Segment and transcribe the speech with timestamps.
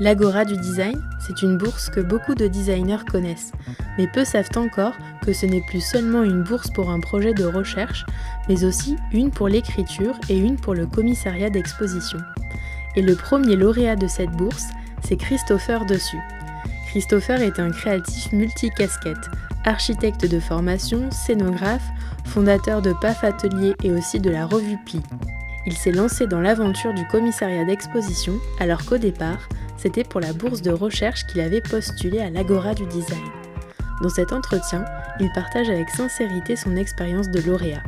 [0.00, 3.50] L'Agora du design, c'est une bourse que beaucoup de designers connaissent,
[3.96, 4.94] mais peu savent encore
[5.26, 8.06] que ce n'est plus seulement une bourse pour un projet de recherche,
[8.48, 12.18] mais aussi une pour l'écriture et une pour le commissariat d'exposition.
[12.94, 14.66] Et le premier lauréat de cette bourse,
[15.02, 16.20] c'est Christopher Dessus.
[16.86, 19.28] Christopher est un créatif multicasquette,
[19.64, 21.86] architecte de formation, scénographe,
[22.24, 25.02] fondateur de PAF Atelier et aussi de la revue Pli.
[25.66, 30.60] Il s'est lancé dans l'aventure du commissariat d'exposition alors qu'au départ, c'était pour la bourse
[30.60, 33.24] de recherche qu'il avait postulé à l'Agora du design.
[34.02, 34.84] Dans cet entretien,
[35.20, 37.82] il partage avec sincérité son expérience de lauréat.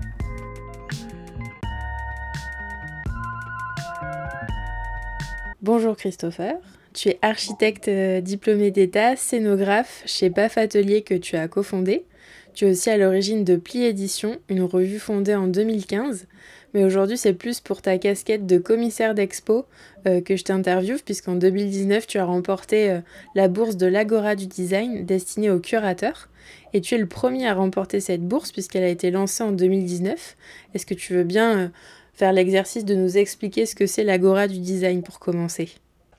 [5.63, 6.55] Bonjour Christopher,
[6.95, 12.07] tu es architecte euh, diplômé d'État, scénographe chez BAF Atelier que tu as cofondé.
[12.55, 16.27] Tu es aussi à l'origine de Pli Édition, une revue fondée en 2015
[16.75, 19.67] mais aujourd'hui c'est plus pour ta casquette de commissaire d'expo
[20.07, 23.01] euh, que je t'interviewe, puisqu'en 2019 tu as remporté euh,
[23.35, 26.31] la bourse de l'Agora du Design destinée aux curateurs.
[26.73, 30.37] Et tu es le premier à remporter cette bourse puisqu'elle a été lancée en 2019.
[30.73, 31.69] Est-ce que tu veux bien euh,
[32.15, 35.69] faire l'exercice de nous expliquer ce que c'est l'Agora du Design pour commencer?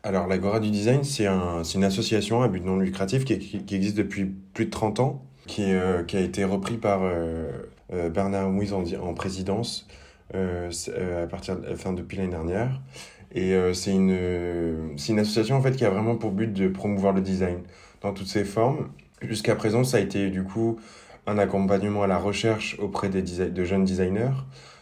[0.03, 3.33] Alors, l'Agora du Design, c'est un, une association à but non lucratif qui,
[3.73, 7.01] existe depuis plus de 30 ans, qui, a été repris par
[8.11, 9.87] Bernard Mouise en, en présidence
[10.33, 12.81] à partir de, fin depuis l'année dernière.
[13.33, 14.17] Et euh, c'est une,
[15.09, 17.59] une association en fait qui a vraiment pour but de promouvoir le design
[18.01, 18.89] dans toutes ses formes.
[19.21, 20.79] Jusqu'à présent, ça a été du coup
[21.27, 24.31] un accompagnement à la recherche auprès des de jeunes designers.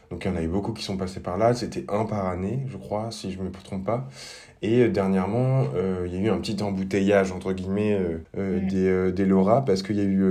[0.10, 1.54] Donc il y en a eu beaucoup qui sont passés par là.
[1.54, 4.08] C'était un par année, je crois, si je ne me trompe pas.
[4.62, 7.98] Et euh, dernièrement, euh, il y a eu un petit embouteillage, entre guillemets,
[8.38, 10.24] euh, des, des Laura, parce qu'il y, a eu,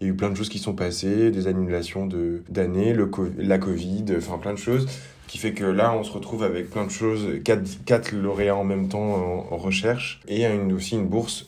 [0.00, 2.06] il y a eu plein de choses qui sont passées, des annulations
[2.48, 3.08] d'années, de,
[3.38, 4.86] la Covid, enfin plein de choses,
[5.30, 8.64] qui fait que là, on se retrouve avec plein de choses, quatre, quatre lauréats en
[8.64, 11.46] même temps en, recherche, et une, aussi une bourse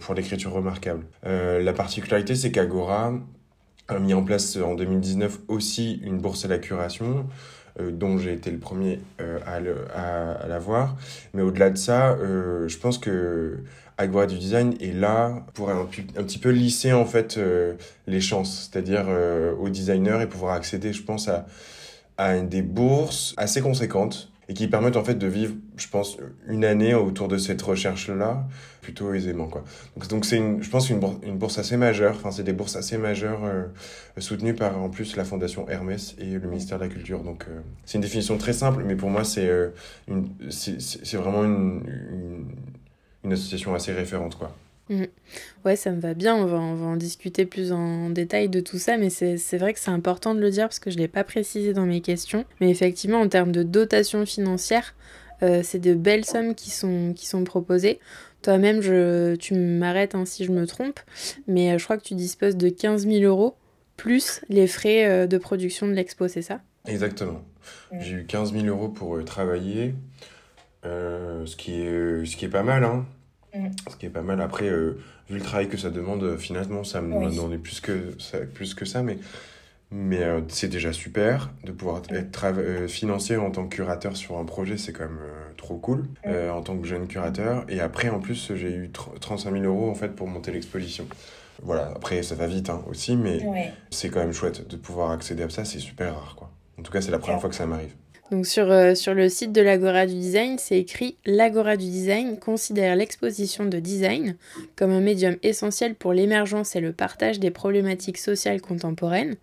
[0.00, 1.04] pour l'écriture remarquable.
[1.24, 3.12] la particularité, c'est qu'Agora
[3.88, 7.26] a mis en place en 2019 aussi une bourse à la curation,
[7.80, 10.96] euh, dont j'ai été le premier euh, à, le, à, l'avoir.
[11.34, 13.58] Mais au-delà de ça, euh, je pense que
[13.98, 17.38] Agora du Design est là pour un, un petit peu lisser en fait
[18.06, 19.06] les chances, c'est-à-dire
[19.58, 21.46] aux designers et pouvoir accéder, je pense, à,
[22.18, 26.64] à des bourses assez conséquentes et qui permettent en fait de vivre, je pense, une
[26.64, 28.46] année autour de cette recherche-là
[28.80, 29.64] plutôt aisément quoi.
[30.08, 32.14] Donc c'est une, je pense une bourse, une bourse assez majeure.
[32.16, 33.64] Enfin c'est des bourses assez majeures euh,
[34.18, 37.24] soutenues par en plus la fondation Hermès et le ministère de la Culture.
[37.24, 39.70] Donc euh, c'est une définition très simple, mais pour moi c'est euh,
[40.50, 41.82] c'est vraiment une,
[42.12, 42.44] une,
[43.24, 44.54] une association assez référente quoi.
[44.88, 45.04] Mmh.
[45.64, 48.60] Ouais, ça me va bien, on va, on va en discuter plus en détail de
[48.60, 51.02] tout ça, mais c'est vrai que c'est important de le dire parce que je ne
[51.02, 52.44] l'ai pas précisé dans mes questions.
[52.60, 54.94] Mais effectivement, en termes de dotation financière,
[55.42, 57.98] euh, c'est de belles sommes qui sont, qui sont proposées.
[58.42, 58.80] Toi-même,
[59.38, 61.00] tu m'arrêtes hein, si je me trompe,
[61.48, 63.56] mais euh, je crois que tu disposes de 15 000 euros
[63.96, 66.60] plus les frais euh, de production de l'expo, c'est ça?
[66.86, 67.42] Exactement.
[67.98, 69.94] J'ai eu 15 000 euros pour travailler,
[70.84, 73.04] ce, qui est, ce qui est pas mal, hein.
[73.56, 73.70] Mm.
[73.90, 74.40] Ce qui est pas mal.
[74.40, 78.14] Après, euh, vu le travail que ça demande, euh, finalement, ça me demandait plus que
[78.18, 79.18] ça, plus que ça mais,
[79.90, 84.44] mais euh, c'est déjà super de pouvoir être financé en tant que curateur sur un
[84.44, 85.20] projet, c'est quand même
[85.56, 87.64] trop cool, en tant que jeune curateur.
[87.68, 91.06] Et après, en plus, j'ai eu 35 000 euros en fait pour monter l'exposition.
[91.62, 93.38] Voilà, après, ça va vite hein, aussi, mais
[93.90, 96.50] c'est quand même chouette de pouvoir accéder à ça, c'est super rare, quoi.
[96.78, 97.94] En tout cas, c'est la première fois que ça m'arrive.
[98.32, 102.38] Donc sur, euh, sur le site de l'Agora du Design, c'est écrit L'Agora du Design
[102.40, 104.34] considère l'exposition de design
[104.74, 109.36] comme un médium essentiel pour l'émergence et le partage des problématiques sociales contemporaines.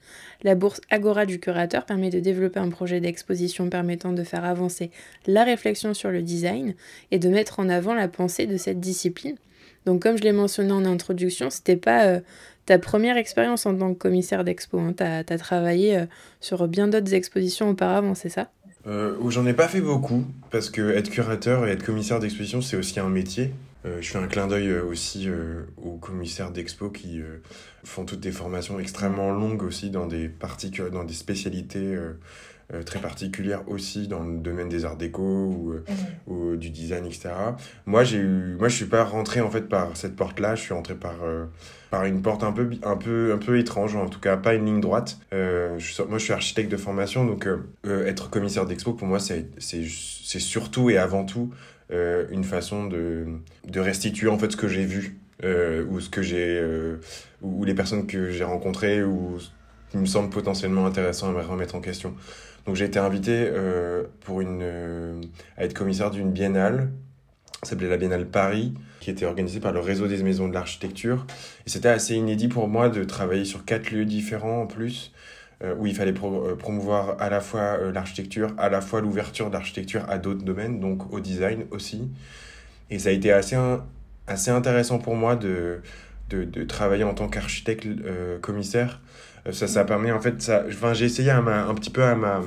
[0.43, 4.91] La bourse Agora du curateur permet de développer un projet d'exposition permettant de faire avancer
[5.27, 6.75] la réflexion sur le design
[7.11, 9.37] et de mettre en avant la pensée de cette discipline.
[9.85, 12.19] Donc comme je l'ai mentionné en introduction, c'était pas euh,
[12.65, 14.77] ta première expérience en tant que commissaire d'expo.
[14.79, 14.93] Hein.
[15.25, 16.05] Tu travaillé euh,
[16.41, 18.49] sur bien d'autres expositions auparavant, c'est ça?
[18.87, 22.77] Euh, J'en ai pas fait beaucoup, parce que être curateur et être commissaire d'exposition, c'est
[22.77, 23.51] aussi un métier.
[23.85, 27.21] Euh, je fais un clin d'œil euh, aussi euh, aux commissaires d'expo qui
[27.83, 30.31] font toutes des formations extrêmement longues aussi dans des,
[30.91, 31.97] dans des spécialités
[32.85, 35.73] très particulières aussi dans le domaine des arts déco ou,
[36.27, 37.29] ou du design, etc.
[37.85, 40.55] Moi, j'ai eu, moi, je suis pas rentré en fait par cette porte-là.
[40.55, 41.15] Je suis rentré par
[41.91, 44.65] par une porte un peu un peu un peu étrange, en tout cas pas une
[44.65, 45.19] ligne droite.
[45.31, 47.47] je moi, je suis architecte de formation, donc
[47.85, 51.51] être commissaire d'expo pour moi, c'est c'est c'est surtout et avant tout
[51.91, 53.25] une façon de
[53.67, 56.97] de restituer en fait ce que j'ai vu euh, ou ce que j'ai euh,
[57.41, 59.37] ou les personnes que j'ai rencontrées ou
[59.89, 62.15] qui me semblent potentiellement intéressants à me remettre en question.
[62.65, 64.63] Donc j'ai été invité euh, pour une
[65.57, 66.91] à être commissaire d'une biennale,
[67.63, 71.25] s'appelait la Biennale Paris, qui était organisée par le réseau des maisons de l'architecture.
[71.65, 75.13] Et c'était assez inédit pour moi de travailler sur quatre lieux différents en plus,
[75.77, 80.17] où il fallait promouvoir à la fois l'architecture, à la fois l'ouverture de l'architecture à
[80.17, 82.09] d'autres domaines, donc au design aussi.
[82.89, 83.55] Et ça a été assez
[84.27, 85.81] assez intéressant pour moi de,
[86.29, 89.01] de, de travailler en tant qu'architecte euh, commissaire.
[89.47, 92.41] Euh, ça, ça permet en fait, ça, enfin, j'ai essayé un petit peu à ma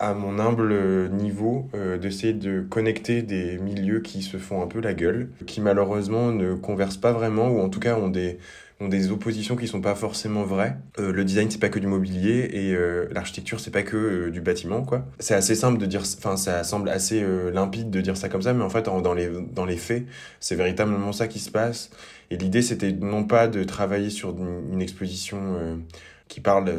[0.00, 4.80] à mon humble niveau euh, d'essayer de connecter des milieux qui se font un peu
[4.80, 8.38] la gueule, qui malheureusement ne conversent pas vraiment ou en tout cas ont des
[8.82, 10.74] ont des oppositions qui sont pas forcément vraies.
[10.98, 14.30] Euh, le design c'est pas que du mobilier et euh, l'architecture c'est pas que euh,
[14.30, 15.04] du bâtiment quoi.
[15.18, 17.22] C'est assez simple de dire, enfin ça semble assez
[17.52, 20.04] limpide de dire ça comme ça, mais en fait dans les dans les faits
[20.40, 21.90] c'est véritablement ça qui se passe.
[22.30, 25.82] Et l'idée c'était non pas de travailler sur une, exposition
[26.28, 26.72] qui parle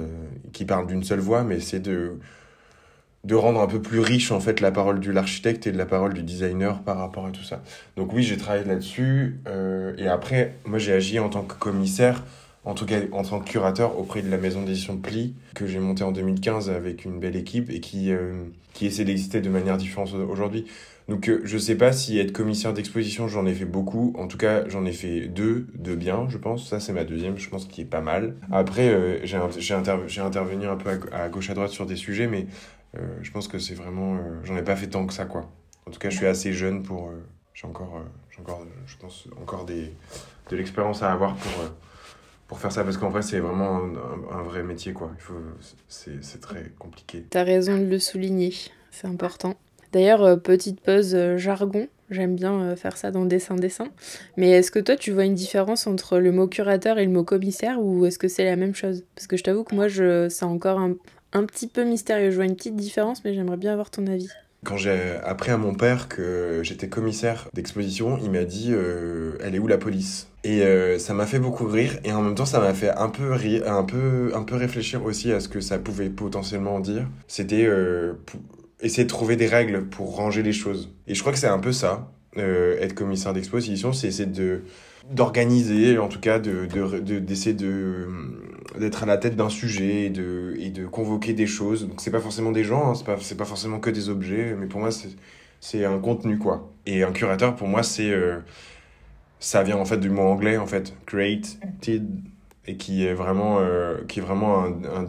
[0.53, 2.19] qui parle d'une seule voix, mais c'est de
[3.23, 5.85] de rendre un peu plus riche en fait la parole de l'architecte et de la
[5.85, 7.61] parole du designer par rapport à tout ça.
[7.95, 12.23] Donc oui, j'ai travaillé là-dessus euh, et après, moi j'ai agi en tant que commissaire,
[12.65, 15.79] en tout cas en tant que curateur auprès de la maison d'édition Pli que j'ai
[15.79, 18.33] montée en 2015 avec une belle équipe et qui euh,
[18.73, 20.65] qui essaie d'exister de manière différente aujourd'hui.
[21.07, 24.13] Donc euh, je sais pas si être commissaire d'exposition, j'en ai fait beaucoup.
[24.17, 26.69] En tout cas, j'en ai fait deux de bien, je pense.
[26.69, 28.35] Ça c'est ma deuxième, je pense qui est pas mal.
[28.51, 32.47] Après, euh, j'ai intervenu un peu à, à, gauche à droite sur des sujets, mais
[32.97, 34.15] euh, je pense que c'est vraiment.
[34.15, 35.49] Euh, j'en ai pas fait tant que ça, quoi.
[35.85, 37.11] En tout cas, je suis assez jeune pour.
[37.53, 38.01] J'ai encore,
[38.39, 39.91] encore, je pense, encore des,
[40.49, 41.51] de l'expérience à avoir pour,
[42.51, 42.83] pour faire ça.
[42.83, 43.79] Parce qu'en vrai, c'est vraiment
[44.29, 45.09] un, vrai métier, quoi.
[45.87, 47.23] C'est, très compliqué.
[47.29, 48.53] T'as raison de le souligner.
[48.91, 49.55] C'est important.
[49.93, 51.87] D'ailleurs, petite pause jargon.
[52.09, 53.87] J'aime bien faire ça dans dessin-dessin.
[54.35, 57.23] Mais est-ce que toi, tu vois une différence entre le mot curateur et le mot
[57.23, 59.05] commissaire ou est-ce que c'est la même chose?
[59.15, 60.95] Parce que je t'avoue que moi, je, c'est encore un,
[61.31, 62.31] un petit peu mystérieux.
[62.31, 64.27] Je vois une petite différence, mais j'aimerais bien avoir ton avis.
[64.63, 69.55] Quand j'ai appris à mon père que j'étais commissaire d'exposition, il m'a dit euh, Elle
[69.55, 70.27] est où la police?
[70.43, 73.09] Et euh, ça m'a fait beaucoup rire, et en même temps, ça m'a fait un
[73.09, 77.07] peu, rire, un, peu, un peu réfléchir aussi à ce que ça pouvait potentiellement dire.
[77.27, 78.13] C'était euh,
[78.81, 80.93] essayer de trouver des règles pour ranger les choses.
[81.07, 84.61] Et je crois que c'est un peu ça, être commissaire d'exposition, c'est essayer de
[85.09, 86.65] d'organiser, en tout cas, de,
[87.19, 88.07] d'essayer de,
[88.79, 91.87] d'être à la tête d'un sujet et de, et de convoquer des choses.
[91.87, 94.67] Donc, c'est pas forcément des gens, hein, c'est, pas, pas forcément que des objets, mais
[94.67, 94.89] pour moi,
[95.59, 96.71] c'est, un contenu, quoi.
[96.85, 98.11] Et un curateur, pour moi, c'est.
[98.11, 98.39] Euh,
[99.39, 102.07] ça vient en fait du mot anglais, en fait, created,
[102.67, 105.05] et qui est vraiment, euh, qui est vraiment, un,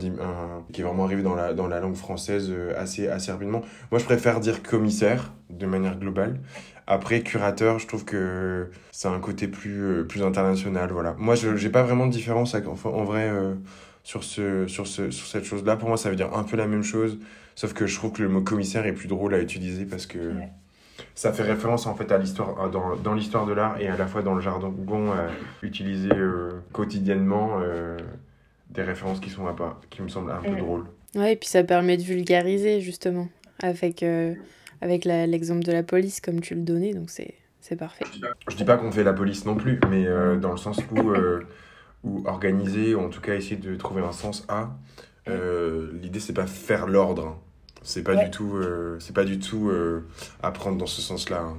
[0.72, 3.60] qui vraiment arrivé dans la, dans la langue française euh, assez, assez rapidement.
[3.90, 6.40] Moi, je préfère dire commissaire, de manière globale.
[6.86, 10.90] Après, curateur, je trouve que c'est un côté plus, euh, plus international.
[10.92, 11.14] Voilà.
[11.18, 13.54] Moi, je n'ai pas vraiment de différence en vrai euh,
[14.02, 15.76] sur, ce, sur, ce, sur cette chose-là.
[15.76, 17.18] Pour moi, ça veut dire un peu la même chose,
[17.54, 20.32] sauf que je trouve que le mot commissaire est plus drôle à utiliser parce que
[21.14, 24.06] ça fait référence en fait à l'histoire dans, dans l'histoire de l'art et à la
[24.06, 25.28] fois dans le jargon euh,
[25.62, 27.60] utilisé euh, quotidiennement
[28.70, 30.86] des références qui sont pas qui me semblent un peu drôles.
[31.14, 33.28] Ouais, et puis ça permet de vulgariser justement
[33.62, 34.04] avec
[34.82, 38.04] avec l'exemple de la police comme tu le donnais, donc c'est parfait.
[38.48, 41.10] Je dis pas qu'on fait la police non plus, mais euh, dans le sens où,
[41.10, 41.46] euh,
[42.02, 44.70] où organiser, ou en tout cas essayer de trouver un sens à,
[45.28, 47.38] euh, l'idée c'est pas faire l'ordre, hein.
[47.82, 48.60] c'est pas, du tout,
[48.98, 49.70] c'est pas du tout
[50.42, 51.42] apprendre dans ce sens-là.
[51.42, 51.56] Hein,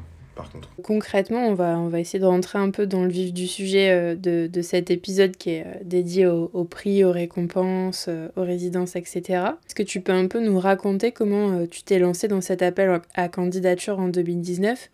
[0.82, 4.16] Concrètement, on va, on va essayer de rentrer un peu dans le vif du sujet
[4.16, 9.22] de, de cet épisode qui est dédié au, prix, aux récompenses, aux résidences, etc.
[9.66, 13.02] Est-ce que tu peux un peu nous raconter comment tu t'es lancé dans cet appel
[13.14, 14.90] à candidature en 2019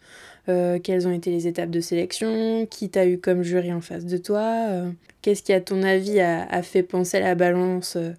[0.50, 4.06] euh, quelles ont été les étapes de sélection, qui t'a eu comme jury en face
[4.06, 4.92] de toi, euh,
[5.22, 8.14] qu'est-ce qui à ton avis a, fait penser la balance, euh,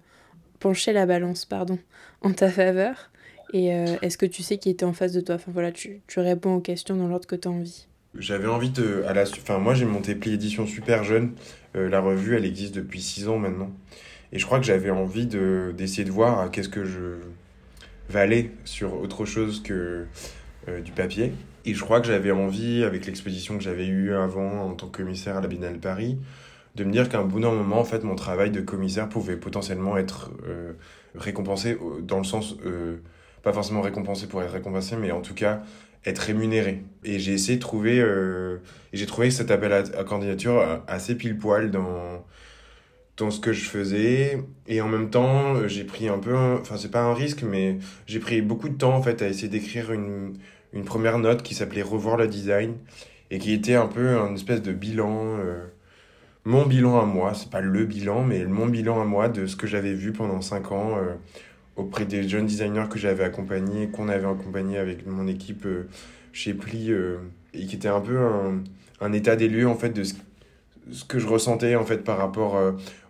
[0.59, 1.77] pencher la balance pardon,
[2.21, 3.10] en ta faveur,
[3.53, 3.67] et
[4.01, 5.35] est-ce que tu sais qui était en face de toi?
[5.35, 7.87] Enfin voilà, tu, tu réponds aux questions dans l'ordre que tu as envie.
[8.17, 9.03] J'avais envie de.
[9.07, 11.31] À la, enfin, moi, j'ai monté Pli super jeune.
[11.73, 13.71] la revue, elle existe depuis 6 ans maintenant.
[14.33, 17.19] Et je crois que j'avais envie d'essayer de, voir qu'est-ce que je
[18.09, 20.05] valais sur autre chose que
[20.83, 21.33] du papier.
[21.65, 24.97] Et je crois que j'avais envie, avec l'exposition que j'avais eue avant en tant que
[24.97, 26.17] commissaire à la Biennale Paris,
[26.75, 29.37] de me dire qu'à un bout d'un moment, en fait, mon travail de commissaire pouvait
[29.37, 30.31] potentiellement être
[31.15, 32.55] récompensé dans le sens,
[33.43, 35.61] pas forcément récompensé pour être récompensé, mais en tout cas
[36.05, 36.83] être rémunéré.
[37.03, 41.71] Et j'ai essayé de trouver, et j'ai trouvé cet appel à, candidature assez pile poil
[41.71, 42.23] dans
[43.17, 46.89] dans ce que je faisais et en même temps j'ai pris un peu enfin c'est
[46.89, 50.33] pas un risque mais j'ai pris beaucoup de temps en fait à essayer d'écrire une,
[50.73, 52.75] une première note qui s'appelait revoir le design
[53.29, 55.65] et qui était un peu un espèce de bilan euh,
[56.45, 59.55] mon bilan à moi c'est pas le bilan mais mon bilan à moi de ce
[59.55, 61.13] que j'avais vu pendant cinq ans euh,
[61.75, 65.87] auprès des jeunes designers que j'avais accompagnés qu'on avait accompagnés avec mon équipe euh,
[66.33, 66.91] chez Pli
[67.53, 68.17] et qui était un peu
[69.01, 70.13] un, état des lieux en fait de ce,
[71.07, 72.57] que je ressentais en fait par rapport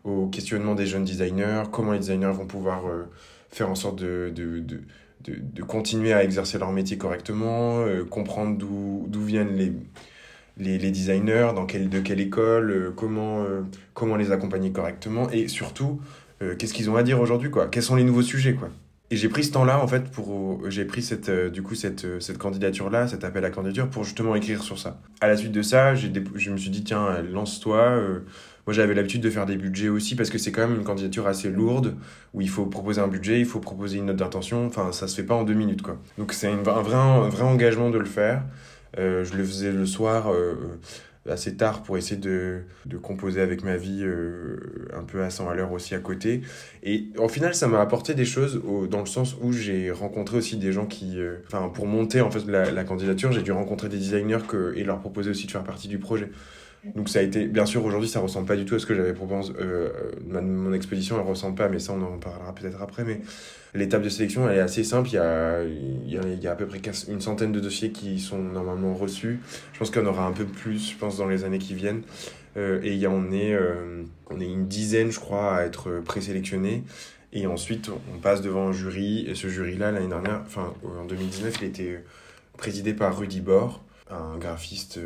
[0.03, 3.03] au questionnement des jeunes designers, comment les designers vont pouvoir euh,
[3.49, 4.81] faire en sorte de, de, de,
[5.21, 9.73] de, de continuer à exercer leur métier correctement, euh, comprendre d'où viennent les,
[10.57, 13.45] les, les, designers, dans quelle, de quelle école, euh, comment,
[13.93, 16.01] comment les accompagner correctement, et surtout,
[16.57, 17.67] qu'est-ce qu'ils ont à dire aujourd'hui, quoi?
[17.67, 18.69] Quels sont les nouveaux sujets, quoi?
[19.09, 20.69] Et j'ai pris ce temps-là, en fait, pour.
[20.69, 24.63] J'ai pris cette, du coup, cette, cette candidature-là, cet appel à candidature, pour justement écrire
[24.63, 25.01] sur ça.
[25.19, 28.01] À la suite de ça, j'ai je me suis dit, tiens, lance-toi.
[28.67, 31.25] Moi, j'avais l'habitude de faire des budgets aussi parce que c'est quand même une candidature
[31.27, 31.95] assez lourde
[32.33, 34.67] où il faut proposer un budget, il faut proposer une note d'intention.
[34.67, 35.97] Enfin, ça se fait pas en deux minutes, quoi.
[36.17, 38.43] Donc, c'est un vrai, un vrai engagement de le faire.
[38.99, 40.53] Euh, je le faisais le soir euh,
[41.29, 45.49] assez tard pour essayer de, de composer avec ma vie euh, un peu à 100
[45.49, 46.41] à l'heure aussi à côté.
[46.83, 50.57] Et au final, ça m'a apporté des choses dans le sens où j'ai rencontré aussi
[50.57, 51.17] des gens qui...
[51.45, 54.83] Enfin, pour monter en fait la, la candidature, j'ai dû rencontrer des designers que, et
[54.83, 56.29] leur proposer aussi de faire partie du projet.
[56.95, 58.95] Donc ça a été, bien sûr, aujourd'hui, ça ressemble pas du tout à ce que
[58.95, 59.53] j'avais proposé.
[59.59, 59.89] Euh,
[60.27, 63.03] mon expédition, elle ressemble pas, mais ça, on en parlera peut-être après.
[63.03, 63.21] Mais
[63.75, 65.09] l'étape de sélection, elle est assez simple.
[65.09, 67.59] Il y a, il y a, il y a à peu près une centaine de
[67.59, 69.39] dossiers qui sont normalement reçus.
[69.73, 72.01] Je pense en aura un peu plus, je pense, dans les années qui viennent.
[72.57, 75.63] Euh, et il y a, on, est, euh, on est une dizaine, je crois, à
[75.63, 76.83] être présélectionnés.
[77.31, 79.25] Et ensuite, on passe devant un jury.
[79.27, 81.99] Et ce jury-là, l'année dernière, enfin, en 2019, il a été
[82.57, 84.99] présidé par Rudy Bord, un graphiste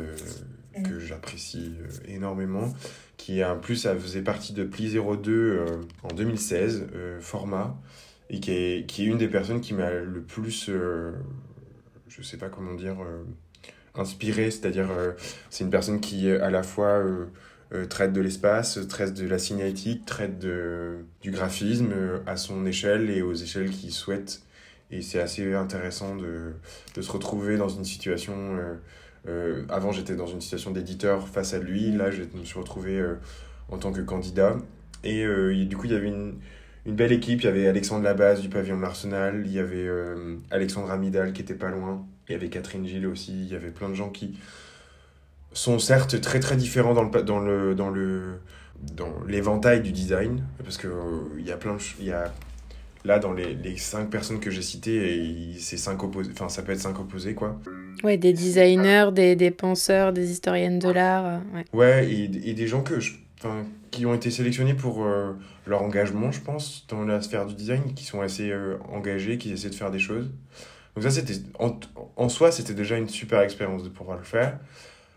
[0.82, 2.72] que j'apprécie euh, énormément,
[3.16, 5.66] qui en plus ça faisait partie de Pli 02 euh,
[6.02, 7.76] en 2016, euh, format,
[8.30, 10.70] et qui est, qui est une des personnes qui m'a le plus,
[12.08, 12.96] je sais pas comment dire,
[13.94, 14.88] inspiré, c'est-à-dire
[15.48, 17.04] c'est une personne qui à la fois
[17.88, 21.92] traite de l'espace, traite de la signalétique, traite de, du graphisme
[22.26, 24.42] à son échelle et aux échelles qu'il souhaite.
[24.90, 26.54] Et c'est assez intéressant de,
[26.94, 28.58] de, se retrouver dans une situation
[29.28, 31.92] euh, avant, j'étais dans une situation d'éditeur face à lui.
[31.92, 33.14] Là, je me suis retrouvé euh,
[33.68, 34.56] en tant que candidat.
[35.04, 36.34] Et, euh, du coup, il y avait une,
[36.86, 37.42] une, belle équipe.
[37.42, 39.42] Il y avait Alexandre Labase du pavillon de l'Arsenal.
[39.44, 39.88] Il y avait
[40.50, 42.04] Alexandre Amidal qui était pas loin.
[42.28, 43.32] Il y avait Catherine Gilles aussi.
[43.32, 44.38] Il y avait plein de gens qui
[45.52, 48.40] sont certes très très différents dans le dans le dans le
[48.94, 50.88] dans l'éventail du design parce que
[51.38, 52.30] il y a plein de il y a
[53.06, 56.72] là dans les, les cinq personnes que j'ai citées c'est cinq opposés enfin ça peut
[56.72, 57.58] être cinq opposés quoi
[58.04, 61.26] Ouais, des designers, des, des penseurs, des historiennes de l'art.
[61.26, 63.14] Euh, ouais, ouais et, et, des gens que je,
[63.90, 65.32] qui ont été sélectionnés pour euh,
[65.66, 69.52] leur engagement, je pense, dans la sphère du design, qui sont assez euh, engagés, qui
[69.52, 70.30] essaient de faire des choses.
[70.94, 71.78] Donc ça, c'était en,
[72.16, 74.58] en, soi, c'était déjà une super expérience de pouvoir le faire.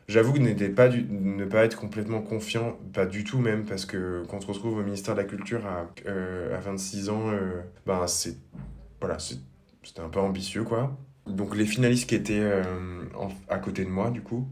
[0.09, 3.85] J'avoue que n'était pas du, ne pas être complètement confiant, pas du tout même, parce
[3.85, 7.31] que quand on se retrouve au ministère de la Culture à, à 26 ans,
[7.85, 8.35] ben c'est
[8.99, 10.97] voilà, c'était un peu ambitieux, quoi.
[11.27, 12.63] Donc les finalistes qui étaient euh,
[13.47, 14.47] à côté de moi, du coup,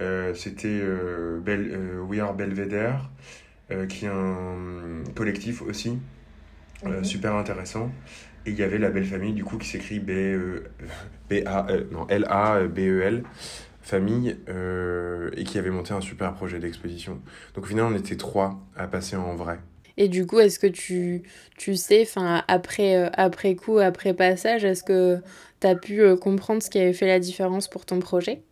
[0.00, 3.10] euh, c'était euh, We Are Belvedere,
[3.88, 5.98] qui est un collectif aussi,
[7.02, 7.90] super intéressant.
[8.44, 10.10] Et il y avait la belle famille, du coup, qui s'écrit B,
[11.30, 13.22] B A, non, L A B E L
[13.82, 14.36] famille
[15.36, 17.20] et qui avait monté un super projet d'exposition.
[17.54, 19.58] Donc au final, on était trois à passer en vrai.
[19.96, 21.22] Et du coup, est-ce que tu,
[21.56, 22.08] tu sais,
[22.48, 25.20] après, après coup, après passage, est-ce que
[25.60, 28.42] tu as pu euh, comprendre ce qui avait fait la différence pour ton projet?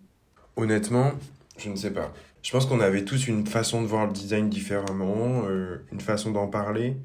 [0.57, 1.13] Honnêtement,
[1.57, 2.13] je ne sais pas.
[2.43, 6.31] Je pense qu'on avait tous une façon de voir le design différemment, euh, une façon
[6.31, 6.97] d'en parler,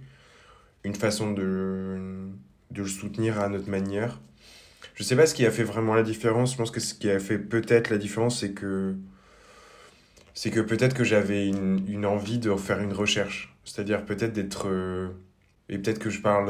[0.84, 2.29] une façon de,
[2.72, 4.20] de le soutenir à notre manière.
[4.96, 6.54] Je ne sais pas ce qui a fait vraiment la différence.
[6.54, 8.96] Je pense que ce qui a fait peut-être la différence, c'est que
[10.34, 13.56] c'est que peut-être que j'avais une, une, envie de faire une recherche.
[13.64, 14.68] C'est-à-dire peut-être d'être...
[14.68, 15.10] Euh,
[15.70, 16.50] et peut-être que je parle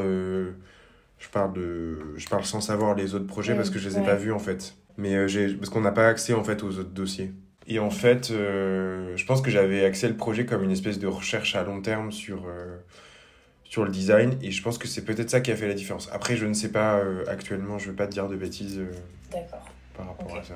[1.20, 4.04] je parle de je parle sans savoir les autres projets parce que je les ai
[4.04, 6.80] pas vus en fait mais euh, j'ai parce qu'on n'a pas accès en fait aux
[6.80, 7.34] autres dossiers
[7.68, 11.08] et en fait euh, je pense que j'avais accès au projet comme une espèce de
[11.08, 12.78] recherche à long terme sur euh,
[13.76, 16.10] sur le design et je pense que c'est peut-être ça qui a fait la différence
[16.14, 18.82] après je ne sais pas actuellement je veux pas te dire de bêtises
[19.98, 20.56] par rapport à ça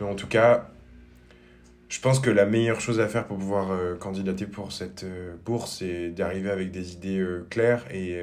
[0.00, 0.68] mais en tout cas
[1.90, 5.34] je pense que la meilleure chose à faire pour pouvoir euh, candidater pour cette euh,
[5.44, 8.16] bourse, c'est d'arriver avec des idées euh, claires et,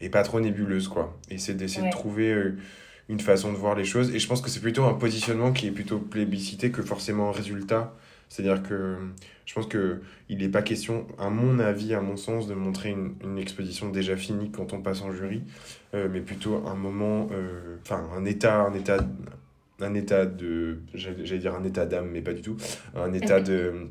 [0.00, 1.14] et pas trop nébuleuses, quoi.
[1.30, 2.34] Et c'est d'essayer de trouver
[3.10, 4.14] une façon de voir les choses.
[4.14, 7.32] Et je pense que c'est plutôt un positionnement qui est plutôt plébiscité que forcément un
[7.32, 7.94] résultat.
[8.34, 8.96] C'est-à-dire que
[9.46, 13.14] je pense qu'il n'est pas question, à mon avis, à mon sens, de montrer une,
[13.22, 15.42] une exposition déjà finie quand on passe en jury,
[15.92, 17.28] mais plutôt un moment,
[17.82, 18.98] enfin un état, un état
[19.80, 22.56] un état de j'allais dire un état d'âme mais pas du tout.
[22.94, 23.88] Un état de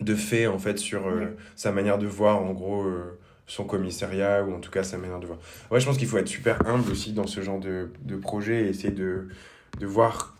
[0.00, 4.42] de fait en fait sur euh, sa manière de voir en gros euh, son commissariat
[4.42, 5.38] ou en tout cas sa manière de voir.
[5.70, 8.64] Ouais je pense qu'il faut être super humble aussi dans ce genre de, de projet
[8.64, 9.28] et essayer de
[9.78, 10.36] de voir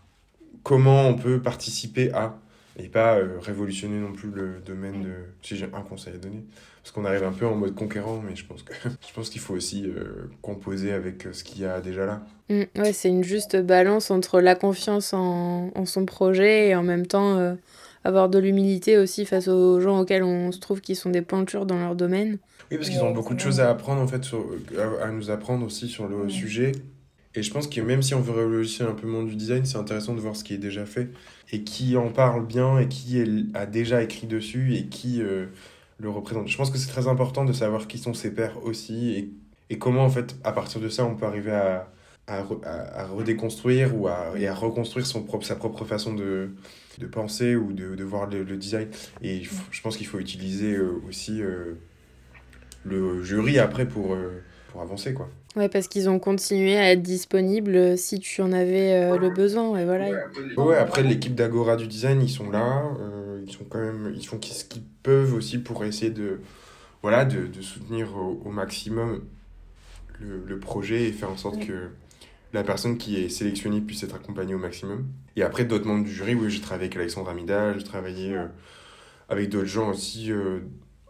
[0.63, 2.37] comment on peut participer à
[2.77, 6.43] et pas euh, révolutionner non plus le domaine de si j'ai un conseil à donner.
[6.81, 8.73] Parce qu'on arrive un peu en mode conquérant mais je pense que
[9.07, 12.21] je pense qu'il faut aussi euh, composer avec euh, ce qu'il y a déjà là.
[12.49, 16.83] Mmh, ouais c'est une juste balance entre la confiance en, en son projet et en
[16.83, 17.55] même temps
[18.03, 21.65] avoir de l'humilité aussi face aux gens auxquels on se trouve qui sont des pointures
[21.65, 22.39] dans leur domaine.
[22.71, 24.45] Oui parce qu'ils ont beaucoup de choses à apprendre en fait sur,
[25.01, 26.71] à, nous apprendre aussi sur le sujet
[27.33, 29.63] et je pense que même si on veut révolutionner un peu le monde du design,
[29.65, 31.09] c'est intéressant de voir ce qui est déjà fait
[31.53, 33.23] et qui en parle bien et qui
[33.53, 35.45] a déjà écrit dessus et qui euh,
[35.99, 36.49] le représente.
[36.49, 39.31] Je pense que c'est très important de savoir qui sont ses pairs aussi et,
[39.69, 41.89] et, comment en fait à partir de ça on peut arriver à,
[42.27, 46.49] à, à, redéconstruire ou à, et à reconstruire son propre, sa propre façon de,
[46.99, 48.89] de penser ou de, de voir le, design.
[49.21, 51.75] Et je pense qu'il faut utiliser euh, aussi euh,
[52.83, 54.17] le jury après pour,
[54.71, 55.29] pour avancer quoi.
[55.55, 59.29] Ouais, parce qu'ils ont continué à être disponibles euh, si tu en avais euh, le
[59.29, 59.69] besoin.
[59.69, 60.09] Ouais, voilà.
[60.55, 62.83] Ouais, après, l'équipe d'Agora du design, ils sont là.
[63.01, 64.13] Euh, ils sont quand même.
[64.15, 66.39] Ils font ce qu'ils peuvent aussi pour essayer de,
[67.01, 69.23] voilà, de, de soutenir au, maximum
[70.19, 71.89] le, le, projet et faire en sorte que
[72.53, 75.05] la personne qui est sélectionnée puisse être accompagnée au maximum.
[75.35, 78.37] Et après, d'autres membres du jury, oui, j'ai travaillé avec Alexandre Amida, j'ai travaillé
[79.27, 80.31] avec d'autres gens aussi.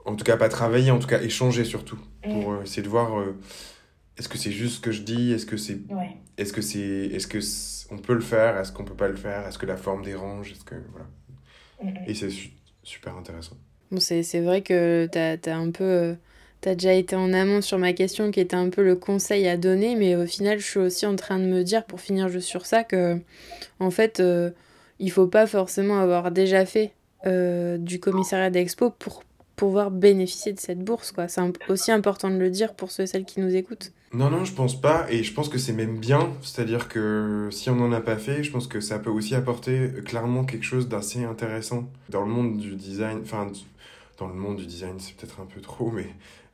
[0.05, 1.99] En tout cas, pas travailler, en tout cas, échanger surtout.
[2.23, 3.23] Pour essayer de voir
[4.17, 5.79] est-ce que c'est juste ce que je dis Est-ce que c'est
[6.37, 7.39] est-ce que c'est est-ce que
[7.91, 10.51] on peut le faire Est-ce qu'on peut pas le faire Est-ce que la forme dérange
[10.51, 11.99] Est-ce que voilà.
[12.05, 12.29] Et c'est
[12.83, 13.57] super intéressant.
[13.89, 16.13] Bon, c'est vrai que tu as, un peu euh,
[16.65, 19.57] as déjà été en amont sur ma question qui était un peu le conseil à
[19.57, 22.47] donner mais au final je suis aussi en train de me dire pour finir juste
[22.47, 23.19] sur ça que
[23.79, 24.51] en fait euh,
[24.99, 26.91] il faut pas forcément avoir déjà fait
[27.25, 29.23] euh, du commissariat d'expo pour
[29.61, 31.27] pouvoir bénéficier de cette bourse quoi.
[31.27, 33.91] C'est aussi important de le dire pour ceux et celles qui nous écoutent.
[34.11, 35.05] Non, non, je pense pas.
[35.11, 36.31] Et je pense que c'est même bien.
[36.41, 39.91] C'est-à-dire que si on n'en a pas fait, je pense que ça peut aussi apporter
[40.03, 43.19] clairement quelque chose d'assez intéressant dans le monde du design.
[43.21, 43.51] Enfin,
[44.17, 46.07] dans le monde du design, c'est peut-être un peu trop, mais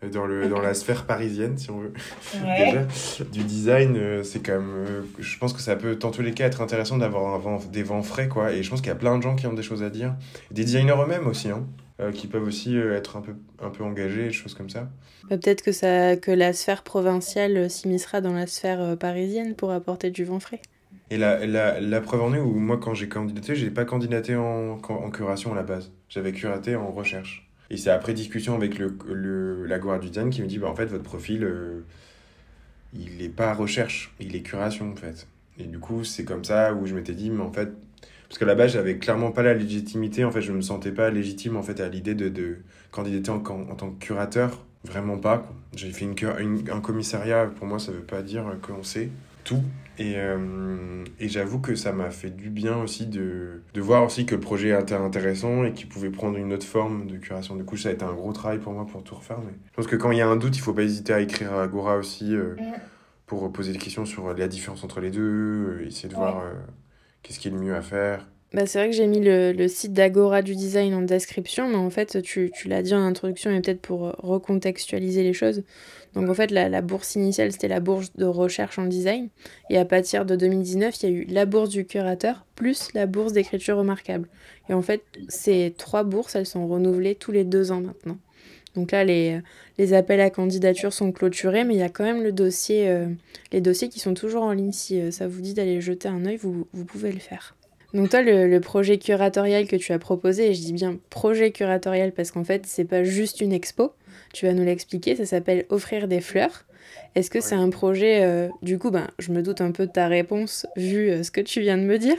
[0.09, 1.93] dans, le, dans la sphère parisienne, si on veut.
[2.33, 2.85] Déjà,
[3.31, 4.85] du design, euh, c'est quand même.
[4.85, 8.03] Euh, je pense que ça peut, dans tous les cas, être intéressant d'avoir des vents
[8.03, 8.51] frais, quoi.
[8.51, 10.13] Et je pense qu'il y a plein de gens qui ont des choses à dire.
[10.51, 11.65] Des designers eux-mêmes aussi, hein.
[11.99, 14.87] Euh, qui peuvent aussi euh, être un peu, un peu engagés, des choses comme ça.
[15.31, 19.71] Bah, peut-être que, ça, que la sphère provinciale euh, s'immiscera dans la sphère parisienne pour
[19.71, 20.61] apporter du vent frais.
[21.09, 24.35] Et la, la, la preuve en est où moi, quand j'ai candidaté, j'ai pas candidaté
[24.35, 25.91] en, en curation à la base.
[26.07, 27.49] J'avais curaté en recherche.
[27.71, 30.75] Et c'est après discussion avec le, le, la du design qui me dit bah, en
[30.75, 31.47] fait, votre profil,
[32.93, 35.27] il est pas recherche, il est curation en fait.
[35.57, 37.69] Et du coup, c'est comme ça où je m'étais dit, mais en fait,
[38.29, 40.25] parce que là-bas, j'avais clairement pas la légitimité.
[40.25, 42.57] En fait, je me sentais pas légitime en fait à l'idée de, de
[42.91, 44.65] candidater en, en, tant que curateur.
[44.83, 45.49] Vraiment pas.
[45.75, 47.45] J'ai fait une, un commissariat.
[47.47, 49.09] Pour moi, ça veut pas dire qu'on sait
[49.43, 49.63] tout.
[49.99, 54.25] Et, euh, et j'avoue que ça m'a fait du bien aussi de, de voir aussi
[54.25, 57.55] que le projet était intéressant et qu'il pouvait prendre une autre forme de curation.
[57.55, 59.39] Du coup, ça a été un gros travail pour moi pour tout refaire.
[59.39, 61.21] Mais je pense que quand il y a un doute, il faut pas hésiter à
[61.21, 62.55] écrire à Agora aussi euh,
[63.25, 65.21] pour poser des questions sur la différence entre les deux,
[65.79, 66.43] euh, essayer de voir
[67.27, 68.25] Qu'est-ce qui est le mieux à faire?
[68.53, 71.75] Bah, c'est vrai que j'ai mis le, le site d'Agora du design en description, mais
[71.75, 75.63] en fait, tu, tu l'as dit en introduction, et peut-être pour recontextualiser les choses.
[76.13, 79.27] Donc en fait, la, la bourse initiale, c'était la bourse de recherche en design.
[79.69, 83.05] Et à partir de 2019, il y a eu la bourse du curateur, plus la
[83.05, 84.29] bourse d'écriture remarquable.
[84.69, 88.17] Et en fait, ces trois bourses, elles sont renouvelées tous les deux ans maintenant.
[88.77, 89.39] Donc là, les,
[89.79, 93.07] les appels à candidature sont clôturés, mais il y a quand même le dossier, euh,
[93.51, 94.71] les dossiers qui sont toujours en ligne.
[94.71, 97.55] Si euh, ça vous dit d'aller jeter un œil, vous, vous, pouvez le faire.
[97.95, 101.49] Donc toi, le, le, projet curatorial que tu as proposé, et je dis bien projet
[101.49, 103.93] curatorial parce qu'en fait, c'est pas juste une expo,
[104.31, 106.65] tu vas nous l'expliquer, ça s'appelle Offrir des fleurs.
[107.15, 109.91] Est-ce que c'est un projet, euh, du coup, ben, je me doute un peu de
[109.91, 112.17] ta réponse vu ce que tu viens de me dire,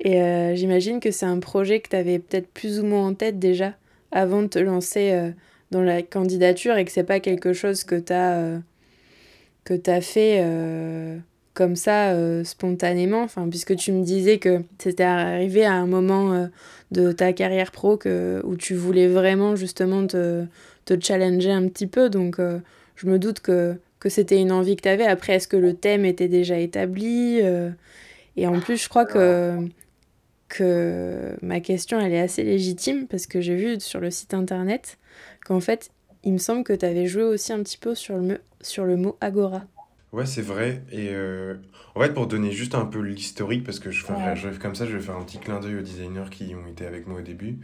[0.00, 0.20] et
[0.54, 3.74] j'imagine que c'est un projet que tu avais peut-être plus ou moins en tête déjà
[4.12, 5.32] avant de te lancer
[5.74, 8.58] dans la candidature et que c'est pas quelque chose que tu as, euh,
[9.64, 11.18] que as fait euh,
[11.52, 16.48] comme ça, euh, spontanément Enfin, puisque tu me disais que c'était arrivé à un moment
[16.92, 20.44] de ta carrière pro que, où tu voulais vraiment justement te,
[20.84, 22.08] te challenger un petit peu.
[22.08, 25.06] Donc, je me doute que, que c'était une envie que tu avais.
[25.06, 27.40] Après, est-ce que le thème était déjà établi
[28.36, 29.58] Et en plus, je crois que
[30.48, 34.98] que ma question, elle est assez légitime parce que j'ai vu sur le site internet
[35.44, 35.90] qu'en fait,
[36.24, 38.96] il me semble que tu avais joué aussi un petit peu sur le, sur le
[38.96, 39.62] mot agora.
[40.12, 40.82] Ouais, c'est vrai.
[40.92, 41.56] Et euh,
[41.94, 44.04] en fait, pour donner juste un peu l'historique, parce que je,
[44.34, 46.86] je, comme ça, je vais faire un petit clin d'œil aux designers qui ont été
[46.86, 47.58] avec moi au début.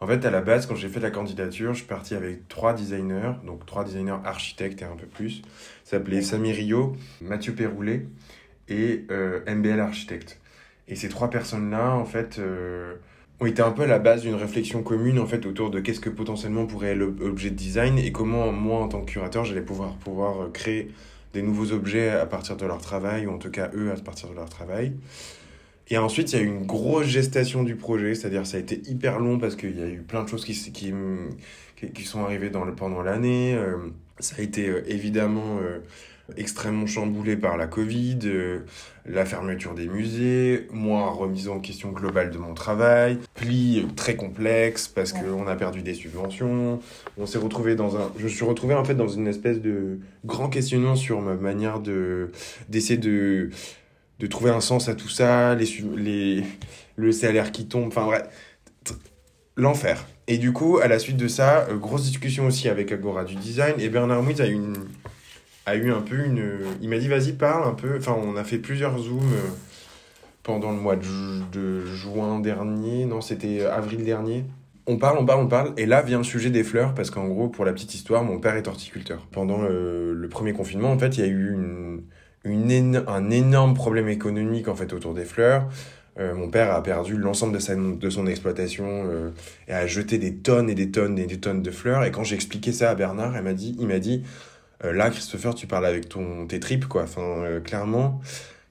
[0.00, 2.74] En fait, à la base, quand j'ai fait la candidature, je suis parti avec trois
[2.74, 5.42] designers, donc trois designers architectes et un peu plus.
[5.84, 8.06] Ça s'appelait Samy Rio, Mathieu Perroulet
[8.68, 10.40] et euh, MBL Architecte.
[10.88, 12.96] Et ces trois personnes-là, en fait, euh,
[13.42, 15.98] ont été un peu à la base d'une réflexion commune, en fait, autour de qu'est-ce
[15.98, 19.62] que potentiellement pourrait être l'objet de design et comment, moi, en tant que curateur, j'allais
[19.62, 20.92] pouvoir, pouvoir euh, créer
[21.34, 24.28] des nouveaux objets à partir de leur travail, ou en tout cas, eux, à partir
[24.28, 24.92] de leur travail.
[25.88, 28.80] Et ensuite, il y a eu une grosse gestation du projet, c'est-à-dire ça a été
[28.88, 30.92] hyper long parce qu'il y a eu plein de choses qui, qui,
[31.92, 33.54] qui, sont arrivées dans le, pendant l'année.
[33.54, 33.76] Euh,
[34.20, 35.58] ça a été évidemment
[36.36, 38.60] extrêmement chamboulé par la Covid, euh,
[39.06, 44.88] la fermeture des musées, moi remise en question globale de mon travail, pli très complexe
[44.88, 46.80] parce qu'on a perdu des subventions,
[47.18, 49.98] on s'est retrouvé dans un, je me suis retrouvé en fait dans une espèce de
[50.24, 52.30] grand questionnement sur ma manière de
[52.68, 53.50] d'essayer de
[54.20, 55.66] de trouver un sens à tout ça, les,
[55.96, 56.44] les
[56.96, 58.22] le salaire qui tombe, enfin bref,
[59.56, 60.06] l'enfer.
[60.28, 63.34] Et du coup, à la suite de ça, euh, grosse discussion aussi avec Agora du
[63.34, 64.76] design et Bernard Mouiz a eu une
[65.66, 66.42] a eu un peu une.
[66.80, 67.96] Il m'a dit vas-y parle un peu.
[67.96, 69.50] Enfin, on a fait plusieurs zooms euh,
[70.42, 73.06] pendant le mois de, juin dernier.
[73.06, 74.44] Non, c'était avril dernier.
[74.86, 75.72] On parle, on parle, on parle.
[75.76, 78.38] Et là vient le sujet des fleurs parce qu'en gros, pour la petite histoire, mon
[78.38, 79.26] père est horticulteur.
[79.30, 82.02] Pendant le, premier confinement, en fait, il y a eu une,
[82.44, 85.68] une un énorme problème économique en fait autour des fleurs.
[86.18, 89.30] Euh, mon père a perdu l'ensemble de, de son exploitation euh,
[89.66, 92.04] et a jeté des tonnes et des tonnes et des tonnes de fleurs.
[92.04, 94.51] Et quand j'ai expliqué ça à Bernard, il m'a dit, il m'a dit euh,
[94.82, 97.02] là, Christopher, tu parles avec ton, tes tripes, quoi.
[97.02, 98.20] Enfin, euh, clairement,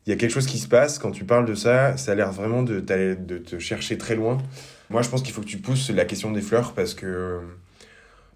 [0.06, 1.95] il y a quelque chose qui se passe quand tu parles de ça.
[1.97, 4.38] Ça a l'air vraiment de, de te chercher très loin.
[4.89, 7.39] Moi, je pense qu'il faut que tu pousses la question des fleurs parce que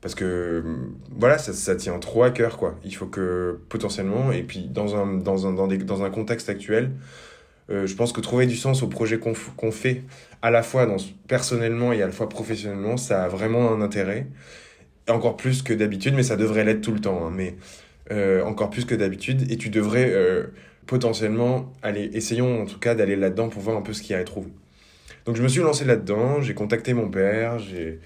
[0.06, 0.64] parce que
[1.10, 4.96] voilà ça, ça, tient trop à cœur quoi il faut que potentiellement et puis dans
[4.96, 6.92] un dans un dans, des, dans un contexte actuel
[7.72, 10.04] euh, je pense que trouver du sens au projet qu'on qu'on fait
[10.44, 14.28] à la fois dans personnellement et à la fois professionnellement ça a vraiment un intérêt
[15.10, 17.56] encore plus que d'habitude, mais ça devrait l'être tout le temps, hein, mais
[18.12, 20.48] euh, encore plus que d'habitude, et tu devrais euh,
[20.88, 24.16] potentiellement aller, essayons en tout cas d'aller là-dedans pour voir un peu ce qu'il y
[24.16, 24.52] a à trouver.
[25.26, 28.00] Donc je me suis lancé là-dedans, j'ai contacté mon père, j'ai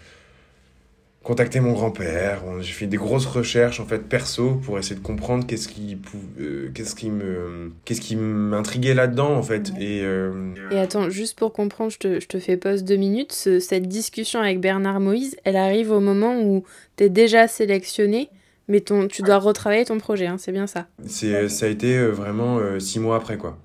[1.23, 5.45] contacté mon grand-père, j'ai fait des grosses recherches en fait perso pour essayer de comprendre
[5.45, 5.97] qu'est-ce qui
[6.39, 11.38] euh, qu'est-ce qui me qu'est-ce qui m'intriguait là-dedans en fait et euh, Et attends, juste
[11.38, 15.36] pour comprendre, je te, je te fais pause deux minutes, cette discussion avec Bernard Moïse,
[15.43, 16.63] elle arrive au moment où
[16.95, 18.29] tu es déjà sélectionné
[18.69, 21.97] mais ton, tu dois retravailler ton projet, hein, c'est bien ça c'est, Ça a été
[21.97, 23.58] euh, vraiment six mois après, quoi.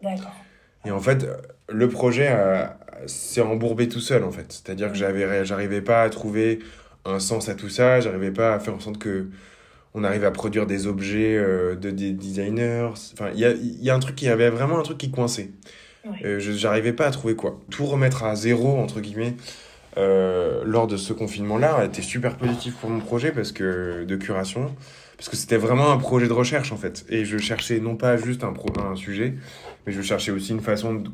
[0.00, 0.32] D'accord.
[0.84, 1.26] Et en fait,
[1.68, 2.32] le projet
[3.06, 4.46] s'est embourbé tout seul, en fait.
[4.52, 6.60] C'est-à-dire que j'avais, j'arrivais pas à trouver
[7.04, 8.00] un sens à tout ça.
[8.00, 9.28] J'arrivais pas à faire en sorte que
[9.94, 12.90] on arrive à produire des objets euh, de des designers.
[13.12, 15.50] Enfin, il y a, y a un truc qui avait vraiment un truc qui coinçait.
[16.24, 17.60] Euh, je j'arrivais pas à trouver quoi.
[17.70, 19.36] Tout remettre à zéro entre guillemets
[19.96, 24.16] euh, lors de ce confinement-là a été super positif pour mon projet parce que de
[24.16, 24.74] curation
[25.16, 28.16] parce que c'était vraiment un projet de recherche en fait et je cherchais non pas
[28.16, 29.34] juste un pro, un sujet
[29.86, 31.10] mais je cherchais aussi une façon de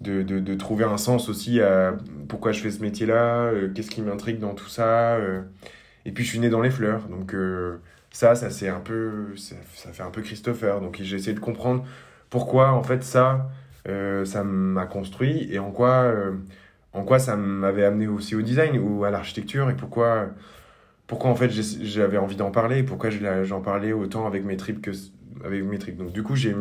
[0.00, 1.96] de, de, de, trouver un sens aussi à
[2.28, 5.16] pourquoi je fais ce métier-là, euh, qu'est-ce qui m'intrigue dans tout ça.
[5.16, 5.42] Euh.
[6.04, 7.78] et puis je suis né dans les fleurs, donc euh,
[8.10, 10.80] ça, ça c'est un peu, ça, ça, fait un peu Christopher.
[10.80, 11.84] Donc j'ai essayé de comprendre
[12.30, 13.50] pourquoi en fait ça,
[14.24, 16.12] ça m'a construit et en quoi,
[16.92, 20.28] en quoi ça m'avait amené aussi au design ou à l'architecture et pourquoi,
[21.06, 23.08] pourquoi en fait j'avais envie d'en parler, pourquoi
[23.44, 24.90] j'en parlais autant avec mes tripes que
[25.44, 25.96] avec mes tripes.
[25.96, 26.54] Donc du coup j'ai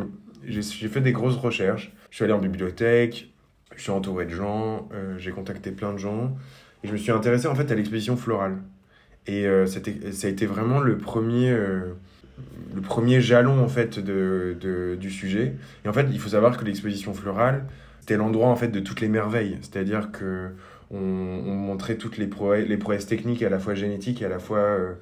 [0.47, 1.93] j'ai fait des grosses recherches.
[2.09, 3.29] Je suis allé en bibliothèque,
[3.75, 6.35] je suis entouré de gens, euh, j'ai contacté plein de gens.
[6.83, 8.57] Et je me suis intéressé en fait à l'exposition florale.
[9.27, 11.93] Et euh, ça a été vraiment le premier, euh,
[12.73, 15.55] le premier jalon en fait de, de, du sujet.
[15.83, 17.65] Et en fait, il faut savoir que l'exposition florale,
[17.99, 19.57] c'était l'endroit en fait de toutes les merveilles.
[19.61, 20.51] C'est-à-dire que
[20.89, 22.29] on, on, montrait toutes les,
[22.65, 24.93] les prouesses techniques à la fois génétiques et à la fois euh,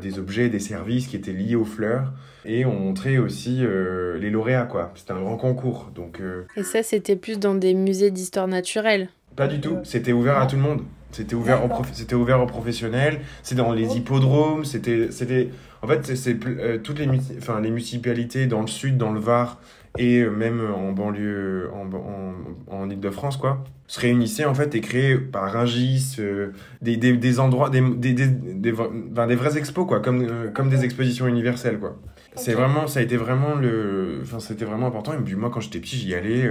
[0.00, 2.12] des objets, des services qui étaient liés aux fleurs.
[2.44, 4.92] Et on montrait aussi euh, les lauréats, quoi.
[4.94, 5.90] C'était un grand concours.
[5.94, 9.78] Donc, euh, Et ça, c'était plus dans des musées d'histoire naturelle Pas du tout.
[9.84, 10.82] C'était ouvert à tout le monde.
[11.12, 11.60] C'était ouvert,
[11.92, 15.48] c'était ouvert aux professionnels, c'est dans les hippodromes, c'était, c'était,
[15.82, 19.60] en fait, c'est, euh, toutes les, enfin, les municipalités dans le sud, dans le Var
[19.98, 22.34] et euh, même en banlieue, en, en,
[22.68, 27.40] en Ile-de-France, quoi, se réunissaient en fait et créaient par Ringis euh, des, des, des,
[27.40, 31.98] endroits, des, des, des, des, des vrais expos, quoi, comme, comme des expositions universelles, quoi.
[32.36, 35.12] C'est vraiment, ça a été vraiment le, enfin, c'était vraiment important.
[35.12, 36.48] Et puis moi, quand j'étais petit, j'y allais